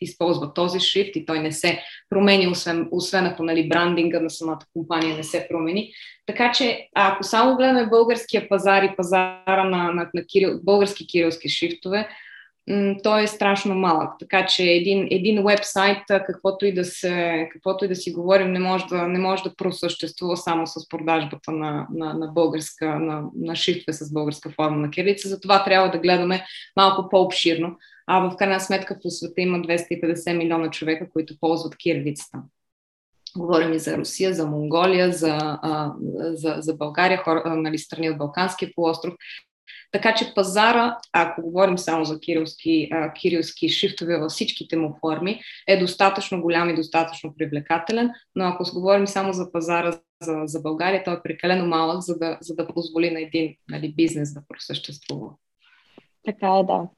използват 0.00 0.54
този 0.54 0.80
шрифт 0.80 1.16
и 1.16 1.26
той 1.26 1.38
не 1.38 1.52
се 1.52 1.80
промени, 2.10 2.48
освен, 2.48 2.88
освен 2.90 3.26
ако 3.26 3.42
нали, 3.42 3.68
брандинга 3.68 4.20
на 4.20 4.30
самата 4.30 4.60
компания 4.72 5.16
не 5.16 5.24
се 5.24 5.46
промени. 5.50 5.92
Така 6.26 6.52
че, 6.52 6.88
ако 6.94 7.24
само 7.24 7.56
гледаме 7.56 7.86
българския 7.86 8.48
пазар 8.48 8.82
и 8.82 8.96
пазара 8.96 9.64
на, 9.64 9.92
на, 9.92 10.10
на 10.14 10.24
кирил, 10.26 10.60
български 10.62 11.06
кирилски 11.06 11.48
шрифтове, 11.48 12.08
той 13.02 13.22
е 13.22 13.26
страшно 13.26 13.74
малък. 13.74 14.12
Така 14.18 14.46
че 14.46 14.62
един, 14.62 15.08
един 15.10 15.44
вебсайт, 15.46 15.98
каквото 16.08 16.66
и, 16.66 16.74
да 16.74 16.84
се, 16.84 17.48
каквото 17.52 17.84
и 17.84 17.88
да 17.88 17.96
си 17.96 18.12
говорим, 18.12 18.52
не 18.52 18.58
може 18.58 18.86
да, 18.86 19.08
не 19.08 19.18
може 19.18 19.42
да 19.42 19.54
просъществува 19.56 20.36
само 20.36 20.66
с 20.66 20.88
продажбата 20.88 21.52
на, 21.52 21.86
на, 21.94 22.14
на 22.14 22.26
българска, 22.26 22.98
на, 22.98 23.22
на 23.36 23.56
шрифтове 23.56 23.92
с 23.92 24.12
българска 24.12 24.50
форма 24.50 24.76
на 24.76 24.90
кирилица. 24.90 25.28
Затова 25.28 25.64
трябва 25.64 25.90
да 25.90 25.98
гледаме 25.98 26.44
малко 26.76 27.08
по-обширно. 27.08 27.76
А 28.06 28.30
в 28.30 28.36
крайна 28.36 28.60
сметка 28.60 28.98
по 29.02 29.10
света 29.10 29.40
има 29.40 29.58
250 29.58 30.36
милиона 30.36 30.70
човека, 30.70 31.10
които 31.10 31.34
ползват 31.40 31.76
кирилицата. 31.76 32.38
Говорим 33.36 33.72
и 33.72 33.78
за 33.78 33.96
Русия, 33.96 34.34
за 34.34 34.46
Монголия, 34.46 35.12
за, 35.12 35.38
а, 35.40 35.92
за, 36.18 36.56
за 36.58 36.74
България, 36.74 37.18
хора, 37.18 37.42
нали, 37.56 37.78
страни 37.78 38.10
от 38.10 38.18
Балканския 38.18 38.70
полуостров. 38.74 39.14
Така 39.92 40.14
че 40.14 40.32
пазара, 40.34 40.98
ако 41.12 41.42
говорим 41.42 41.78
само 41.78 42.04
за 42.04 42.20
кирилски, 42.20 42.88
а, 42.92 43.12
кирилски 43.12 43.68
шрифтове 43.68 44.18
във 44.18 44.30
всичките 44.30 44.76
му 44.76 44.98
форми, 45.00 45.40
е 45.68 45.80
достатъчно 45.80 46.42
голям 46.42 46.70
и 46.70 46.74
достатъчно 46.74 47.34
привлекателен, 47.38 48.10
но 48.36 48.44
ако 48.44 48.64
говорим 48.74 49.06
само 49.06 49.32
за 49.32 49.52
пазара 49.52 49.92
за, 50.22 50.42
за 50.44 50.60
България, 50.60 51.04
той 51.04 51.14
е 51.14 51.22
прекалено 51.22 51.66
малък, 51.66 52.00
за 52.00 52.18
да, 52.18 52.38
за 52.40 52.54
да 52.54 52.68
позволи 52.68 53.10
на 53.10 53.20
един 53.20 53.56
нали, 53.68 53.94
бизнес 53.96 54.34
да 54.34 54.42
просъществува. 54.48 55.30
Така 56.24 56.46
е, 56.46 56.64
да. 56.64 56.88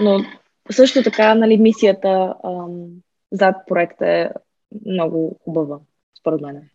Но 0.00 0.24
също 0.70 1.02
така, 1.02 1.34
нали, 1.34 1.56
мисията 1.56 2.34
ам, 2.44 2.86
зад 3.32 3.56
проекта 3.66 4.06
е 4.06 4.30
много 4.86 5.38
хубава, 5.44 5.78
според 6.20 6.40
мен. 6.40 6.68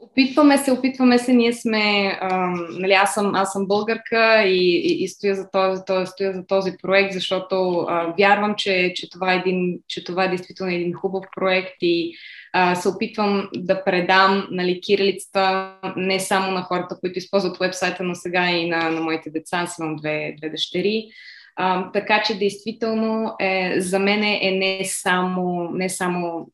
Опитваме 0.00 0.58
се, 0.58 0.72
опитваме 0.72 1.18
се, 1.18 1.32
ние 1.32 1.52
сме, 1.52 2.18
а, 2.20 2.46
нали, 2.70 2.92
аз, 2.92 3.14
съм, 3.14 3.34
аз 3.34 3.52
съм 3.52 3.66
българка 3.66 4.42
и, 4.42 4.76
и, 4.76 5.04
и 5.04 5.08
стоя, 5.08 5.34
за 5.34 5.50
този, 5.50 5.82
този, 5.86 6.06
стоя 6.06 6.32
за 6.32 6.46
този 6.46 6.72
проект, 6.82 7.12
защото 7.12 7.86
а, 7.88 8.14
вярвам, 8.18 8.54
че, 8.54 8.92
че, 8.96 9.10
това 9.10 9.32
е 9.32 9.36
един, 9.36 9.78
че 9.88 10.04
това 10.04 10.24
е 10.24 10.28
действително 10.28 10.72
един 10.72 10.92
хубав 10.92 11.24
проект 11.36 11.74
и 11.80 12.14
а, 12.52 12.74
се 12.74 12.88
опитвам 12.88 13.48
да 13.54 13.84
предам 13.84 14.48
нали, 14.50 14.80
кирилицата 14.80 15.74
не 15.96 16.20
само 16.20 16.52
на 16.52 16.62
хората, 16.62 16.96
които 17.00 17.18
използват 17.18 17.58
вебсайта, 17.58 18.02
но 18.02 18.14
сега 18.14 18.50
и 18.50 18.68
на, 18.68 18.90
на 18.90 19.00
моите 19.00 19.30
деца. 19.30 19.58
Аз 19.58 19.78
имам 19.78 19.96
две, 19.96 20.34
две 20.38 20.48
дъщери. 20.48 21.08
А, 21.56 21.92
така 21.92 22.22
че 22.26 22.38
действително 22.38 23.36
е, 23.40 23.74
за 23.80 23.98
мен 23.98 24.22
е 24.22 24.50
не 24.50 24.84
само, 24.84 25.70
не 25.72 25.88
само 25.88 26.46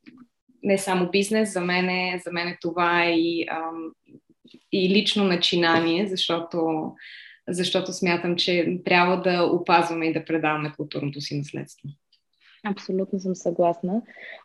не 0.65 0.79
само 0.79 1.11
бизнес, 1.11 1.53
за 1.53 1.61
мен 1.61 1.89
е, 1.89 2.21
за 2.25 2.33
мен 2.33 2.49
е 2.49 2.59
това 2.61 3.05
и, 3.07 3.47
ам, 3.51 3.93
и 4.73 4.89
лично 4.89 5.25
начинание, 5.25 6.07
защото, 6.07 6.91
защото 7.49 7.93
смятам, 7.93 8.37
че 8.37 8.79
трябва 8.85 9.17
да 9.17 9.45
опазваме 9.45 10.07
и 10.07 10.13
да 10.13 10.25
предаваме 10.25 10.73
културното 10.77 11.21
си 11.21 11.39
наследство. 11.39 11.89
Абсолютно 12.67 13.21
съм 13.21 13.35
съгласна. 13.35 14.03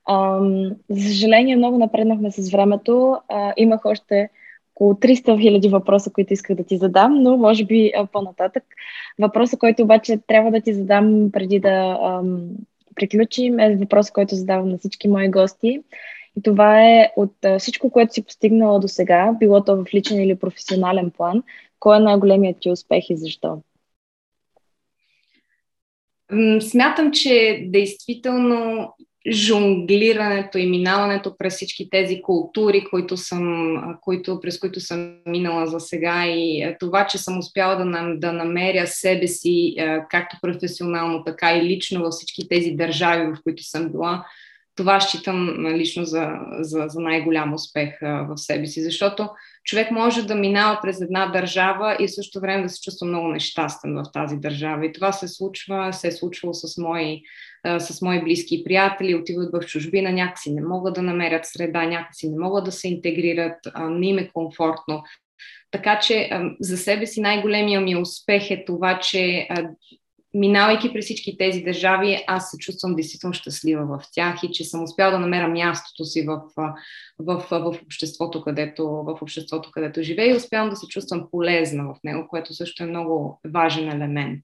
Ам, 0.09 0.69
за 0.89 1.07
съжаление, 1.07 1.55
много 1.55 1.77
напреднахме 1.77 2.31
с 2.31 2.51
времето. 2.51 3.17
А, 3.27 3.53
имах 3.57 3.85
още 3.85 4.29
около 4.75 4.93
300 4.93 5.41
хиляди 5.41 5.69
въпроса, 5.69 6.11
които 6.11 6.33
исках 6.33 6.55
да 6.55 6.63
ти 6.63 6.77
задам, 6.77 7.23
но 7.23 7.37
може 7.37 7.65
би 7.65 7.91
по-нататък. 8.11 8.63
Въпроса, 9.19 9.57
който 9.57 9.83
обаче 9.83 10.19
трябва 10.27 10.51
да 10.51 10.61
ти 10.61 10.73
задам 10.73 11.31
преди 11.31 11.59
да 11.59 11.99
ам, 12.03 12.49
приключим, 12.95 13.59
е 13.59 13.75
въпрос, 13.75 14.11
който 14.11 14.35
задавам 14.35 14.69
на 14.69 14.77
всички 14.77 15.07
мои 15.07 15.29
гости. 15.29 15.79
И 16.37 16.41
това 16.41 16.83
е 16.83 17.11
от 17.15 17.33
всичко, 17.59 17.89
което 17.89 18.13
си 18.13 18.25
постигнала 18.25 18.79
до 18.79 18.87
сега, 18.87 19.35
било 19.39 19.63
то 19.63 19.75
в 19.75 19.93
личен 19.93 20.21
или 20.21 20.35
професионален 20.35 21.11
план, 21.11 21.43
кой 21.79 21.97
е 21.97 21.99
най-големият 21.99 22.57
ти 22.59 22.71
успех 22.71 23.09
и 23.09 23.17
защо? 23.17 23.61
Смятам, 26.61 27.11
че 27.11 27.63
действително 27.67 28.93
жонглирането 29.31 30.57
и 30.57 30.69
минаването 30.69 31.37
през 31.37 31.55
всички 31.55 31.89
тези 31.89 32.21
култури, 32.21 32.85
които 32.89 33.17
съм, 33.17 33.75
които, 34.01 34.39
през 34.39 34.59
които 34.59 34.79
съм 34.79 35.15
минала 35.25 35.67
за 35.67 35.79
сега 35.79 36.25
и 36.27 36.75
това, 36.79 37.07
че 37.07 37.17
съм 37.17 37.39
успяла 37.39 37.75
да, 37.75 38.15
да 38.17 38.31
намеря 38.31 38.87
себе 38.87 39.27
си 39.27 39.75
както 40.09 40.37
професионално, 40.41 41.23
така 41.23 41.57
и 41.57 41.63
лично 41.63 42.01
във 42.01 42.11
всички 42.11 42.47
тези 42.49 42.71
държави, 42.71 43.31
в 43.33 43.37
които 43.43 43.63
съм 43.63 43.91
била, 43.91 44.25
това 44.75 45.01
считам 45.01 45.65
лично 45.67 46.05
за, 46.05 46.31
за, 46.59 46.85
за 46.87 47.01
най-голям 47.01 47.53
успех 47.53 47.89
в 48.01 48.37
себе 48.37 48.65
си, 48.65 48.81
защото 48.81 49.29
човек 49.63 49.91
може 49.91 50.27
да 50.27 50.35
минава 50.35 50.79
през 50.81 51.01
една 51.01 51.25
държава 51.25 51.97
и 51.99 52.07
в 52.07 52.13
същото 52.13 52.41
време 52.41 52.63
да 52.63 52.69
се 52.69 52.81
чувства 52.81 53.07
много 53.07 53.27
нещастен 53.27 53.93
в 53.93 54.03
тази 54.13 54.37
държава. 54.37 54.85
И 54.85 54.93
това 54.93 55.11
се 55.11 55.27
случва, 55.27 55.93
се 55.93 56.07
е 56.07 56.11
случвало 56.11 56.53
с 56.53 56.77
мои, 56.77 57.21
с 57.79 58.01
мои 58.01 58.23
близки 58.23 58.63
приятели, 58.63 59.15
отиват 59.15 59.49
в 59.53 59.65
чужбина, 59.65 60.11
някакси 60.11 60.53
не 60.53 60.61
могат 60.61 60.93
да 60.93 61.01
намерят 61.01 61.45
среда, 61.45 61.85
някакси 61.85 62.29
не 62.29 62.39
могат 62.39 62.65
да 62.65 62.71
се 62.71 62.87
интегрират, 62.87 63.57
не 63.89 64.07
им 64.07 64.17
е 64.17 64.29
комфортно. 64.33 65.03
Така 65.71 65.99
че 65.99 66.29
за 66.59 66.77
себе 66.77 67.05
си 67.05 67.21
най-големия 67.21 67.81
ми 67.81 67.95
успех 67.95 68.51
е 68.51 68.65
това, 68.65 68.99
че 68.99 69.47
минавайки 70.33 70.93
през 70.93 71.05
всички 71.05 71.37
тези 71.37 71.61
държави, 71.61 72.23
аз 72.27 72.51
се 72.51 72.57
чувствам 72.57 72.95
действително 72.95 73.33
щастлива 73.33 73.85
в 73.85 74.03
тях 74.13 74.43
и 74.43 74.51
че 74.51 74.63
съм 74.63 74.83
успяла 74.83 75.11
да 75.11 75.19
намеря 75.19 75.47
мястото 75.47 76.05
си 76.05 76.25
в, 76.27 76.41
в, 77.19 77.45
в, 77.51 77.79
обществото, 77.85 78.41
където, 78.41 78.87
в 78.87 79.17
обществото, 79.21 79.71
където 79.71 80.03
живея 80.03 80.33
и 80.33 80.37
успявам 80.37 80.69
да 80.69 80.75
се 80.75 80.87
чувствам 80.87 81.27
полезна 81.31 81.83
в 81.83 81.95
него, 82.03 82.27
което 82.29 82.53
също 82.53 82.83
е 82.83 82.87
много 82.87 83.39
важен 83.53 83.89
елемент 83.89 84.41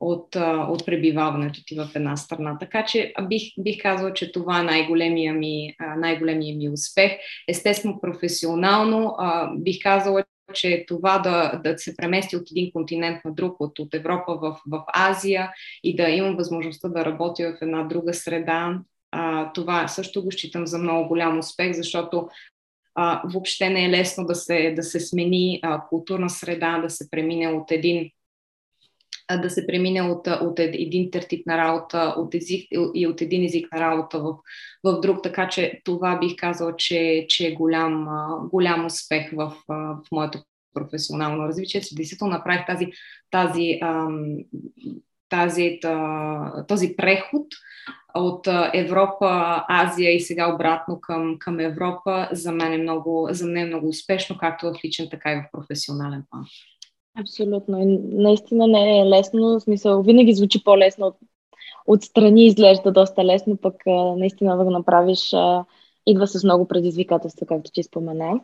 от, 0.00 0.36
от 0.68 0.86
пребиваването 0.86 1.60
ти 1.66 1.74
в 1.74 1.88
една 1.94 2.16
страна. 2.16 2.56
Така 2.60 2.84
че 2.84 3.12
бих, 3.28 3.42
бих 3.58 3.82
казала, 3.82 4.12
че 4.12 4.32
това 4.32 4.60
е 4.60 4.62
най-големия 4.62 5.34
ми, 5.34 5.74
най-големия 5.96 6.56
ми 6.56 6.68
успех. 6.68 7.12
Естествено, 7.48 8.00
професионално 8.00 9.16
бих 9.56 9.76
казала, 9.82 10.24
че 10.52 10.84
това 10.88 11.18
да, 11.18 11.60
да 11.64 11.78
се 11.78 11.96
премести 11.96 12.36
от 12.36 12.50
един 12.50 12.72
континент 12.72 13.24
на 13.24 13.32
друг, 13.32 13.60
от, 13.60 13.78
от 13.78 13.94
Европа 13.94 14.34
в, 14.34 14.60
в 14.66 14.84
Азия 14.94 15.50
и 15.84 15.96
да 15.96 16.08
имам 16.08 16.36
възможността 16.36 16.88
да 16.88 17.04
работя 17.04 17.56
в 17.58 17.62
една 17.62 17.82
друга 17.82 18.14
среда, 18.14 18.78
а, 19.10 19.52
това 19.52 19.88
също 19.88 20.24
го 20.24 20.32
считам 20.32 20.66
за 20.66 20.78
много 20.78 21.08
голям 21.08 21.38
успех, 21.38 21.72
защото 21.72 22.28
а, 22.94 23.22
въобще 23.24 23.70
не 23.70 23.84
е 23.84 23.90
лесно 23.90 24.26
да 24.26 24.34
се, 24.34 24.72
да 24.76 24.82
се 24.82 25.00
смени 25.00 25.60
а, 25.62 25.82
културна 25.88 26.30
среда, 26.30 26.78
да 26.78 26.90
се 26.90 27.10
премине 27.10 27.48
от 27.48 27.70
един 27.70 28.10
да 29.36 29.50
се 29.50 29.66
премине 29.66 30.02
от, 30.02 30.26
от 30.26 30.58
един 30.58 31.10
тертип 31.10 31.46
на 31.46 31.58
работа 31.58 32.14
от 32.16 32.34
език, 32.34 32.68
и 32.94 33.06
от 33.06 33.20
един 33.20 33.44
език 33.44 33.72
на 33.72 33.80
работа 33.80 34.18
в, 34.18 34.34
в 34.84 35.00
друг, 35.00 35.22
така 35.22 35.48
че 35.48 35.80
това 35.84 36.18
бих 36.18 36.36
казала, 36.36 36.76
че, 36.76 37.26
че 37.28 37.46
е 37.46 37.52
голям, 37.52 38.08
голям 38.50 38.86
успех 38.86 39.30
в, 39.32 39.54
в 39.68 40.02
моето 40.12 40.38
професионално 40.74 41.48
развитие, 41.48 41.80
че 41.80 41.94
действително 41.94 42.32
направих 42.32 42.66
тази, 42.66 42.86
тази, 43.30 43.80
тази, 45.28 45.80
този 46.68 46.96
преход 46.96 47.46
от 48.14 48.48
Европа, 48.74 49.62
Азия 49.68 50.14
и 50.14 50.20
сега 50.20 50.54
обратно 50.54 51.00
към, 51.00 51.36
към 51.38 51.60
Европа, 51.60 52.28
за 52.32 52.52
мен, 52.52 52.72
е 52.72 52.78
много, 52.78 53.28
за 53.30 53.46
мен 53.46 53.64
е 53.64 53.66
много 53.66 53.88
успешно, 53.88 54.38
както 54.38 54.66
в 54.66 54.84
личен, 54.84 55.08
така 55.10 55.32
и 55.32 55.36
в 55.36 55.48
професионален 55.52 56.24
план. 56.30 56.44
Абсолютно. 57.20 57.78
И 57.80 57.98
наистина 58.12 58.66
не 58.66 59.00
е 59.00 59.06
лесно. 59.06 59.58
В 59.58 59.60
смисъл, 59.60 60.02
винаги 60.02 60.34
звучи 60.34 60.64
по-лесно 60.64 61.06
от, 61.06 61.16
отстрани, 61.86 62.46
изглежда 62.46 62.92
доста 62.92 63.24
лесно, 63.24 63.56
пък 63.56 63.74
наистина 64.16 64.56
да 64.56 64.64
го 64.64 64.70
направиш 64.70 65.34
идва 66.06 66.26
с 66.26 66.44
много 66.44 66.68
предизвикателства, 66.68 67.46
както 67.46 67.70
ти 67.70 67.82
спомена. 67.82 68.40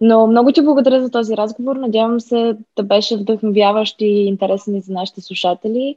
Но 0.00 0.26
много 0.26 0.52
ти 0.52 0.62
благодаря 0.62 1.02
за 1.02 1.10
този 1.10 1.36
разговор. 1.36 1.76
Надявам 1.76 2.20
се 2.20 2.56
да 2.76 2.82
беше 2.82 3.16
вдъхновяващ 3.16 4.00
и 4.00 4.04
интересен 4.04 4.80
за 4.80 4.92
нашите 4.92 5.20
слушатели. 5.20 5.96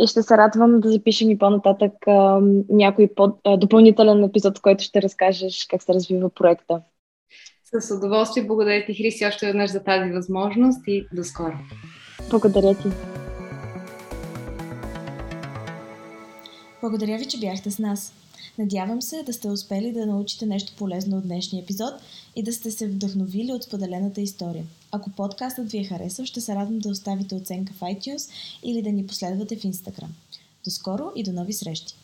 И 0.00 0.06
ще 0.06 0.22
се 0.22 0.36
радвам 0.36 0.80
да 0.80 0.90
запишем 0.90 1.30
и 1.30 1.38
по-нататък 1.38 1.92
някой 2.68 3.08
по- 3.16 3.56
допълнителен 3.56 4.24
епизод, 4.24 4.58
в 4.58 4.62
който 4.62 4.84
ще 4.84 5.02
разкажеш 5.02 5.66
как 5.70 5.82
се 5.82 5.94
развива 5.94 6.30
проекта. 6.30 6.80
С 7.80 7.94
удоволствие. 7.94 8.44
Благодаря 8.44 8.84
ти, 8.86 8.94
Хриси, 8.94 9.26
още 9.26 9.46
веднъж 9.46 9.70
за 9.70 9.80
тази 9.80 10.10
възможност 10.10 10.80
и 10.86 11.06
до 11.12 11.24
скоро. 11.24 11.58
Благодаря 12.30 12.74
ти. 12.74 12.88
Благодаря 16.80 17.18
ви, 17.18 17.26
че 17.26 17.38
бяхте 17.38 17.70
с 17.70 17.78
нас. 17.78 18.12
Надявам 18.58 19.02
се 19.02 19.22
да 19.22 19.32
сте 19.32 19.48
успели 19.48 19.92
да 19.92 20.06
научите 20.06 20.46
нещо 20.46 20.72
полезно 20.78 21.16
от 21.16 21.24
днешния 21.24 21.62
епизод 21.62 21.94
и 22.36 22.42
да 22.42 22.52
сте 22.52 22.70
се 22.70 22.86
вдъхновили 22.86 23.52
от 23.52 23.62
споделената 23.62 24.20
история. 24.20 24.64
Ако 24.92 25.10
подкастът 25.10 25.70
ви 25.70 25.78
е 25.78 25.84
харесал, 25.84 26.24
ще 26.24 26.40
се 26.40 26.54
радвам 26.54 26.78
да 26.78 26.88
оставите 26.88 27.34
оценка 27.34 27.72
в 27.72 27.80
iTunes 27.80 28.30
или 28.62 28.82
да 28.82 28.92
ни 28.92 29.06
последвате 29.06 29.56
в 29.56 29.62
Instagram. 29.62 30.08
До 30.64 30.70
скоро 30.70 31.12
и 31.16 31.22
до 31.22 31.32
нови 31.32 31.52
срещи! 31.52 31.94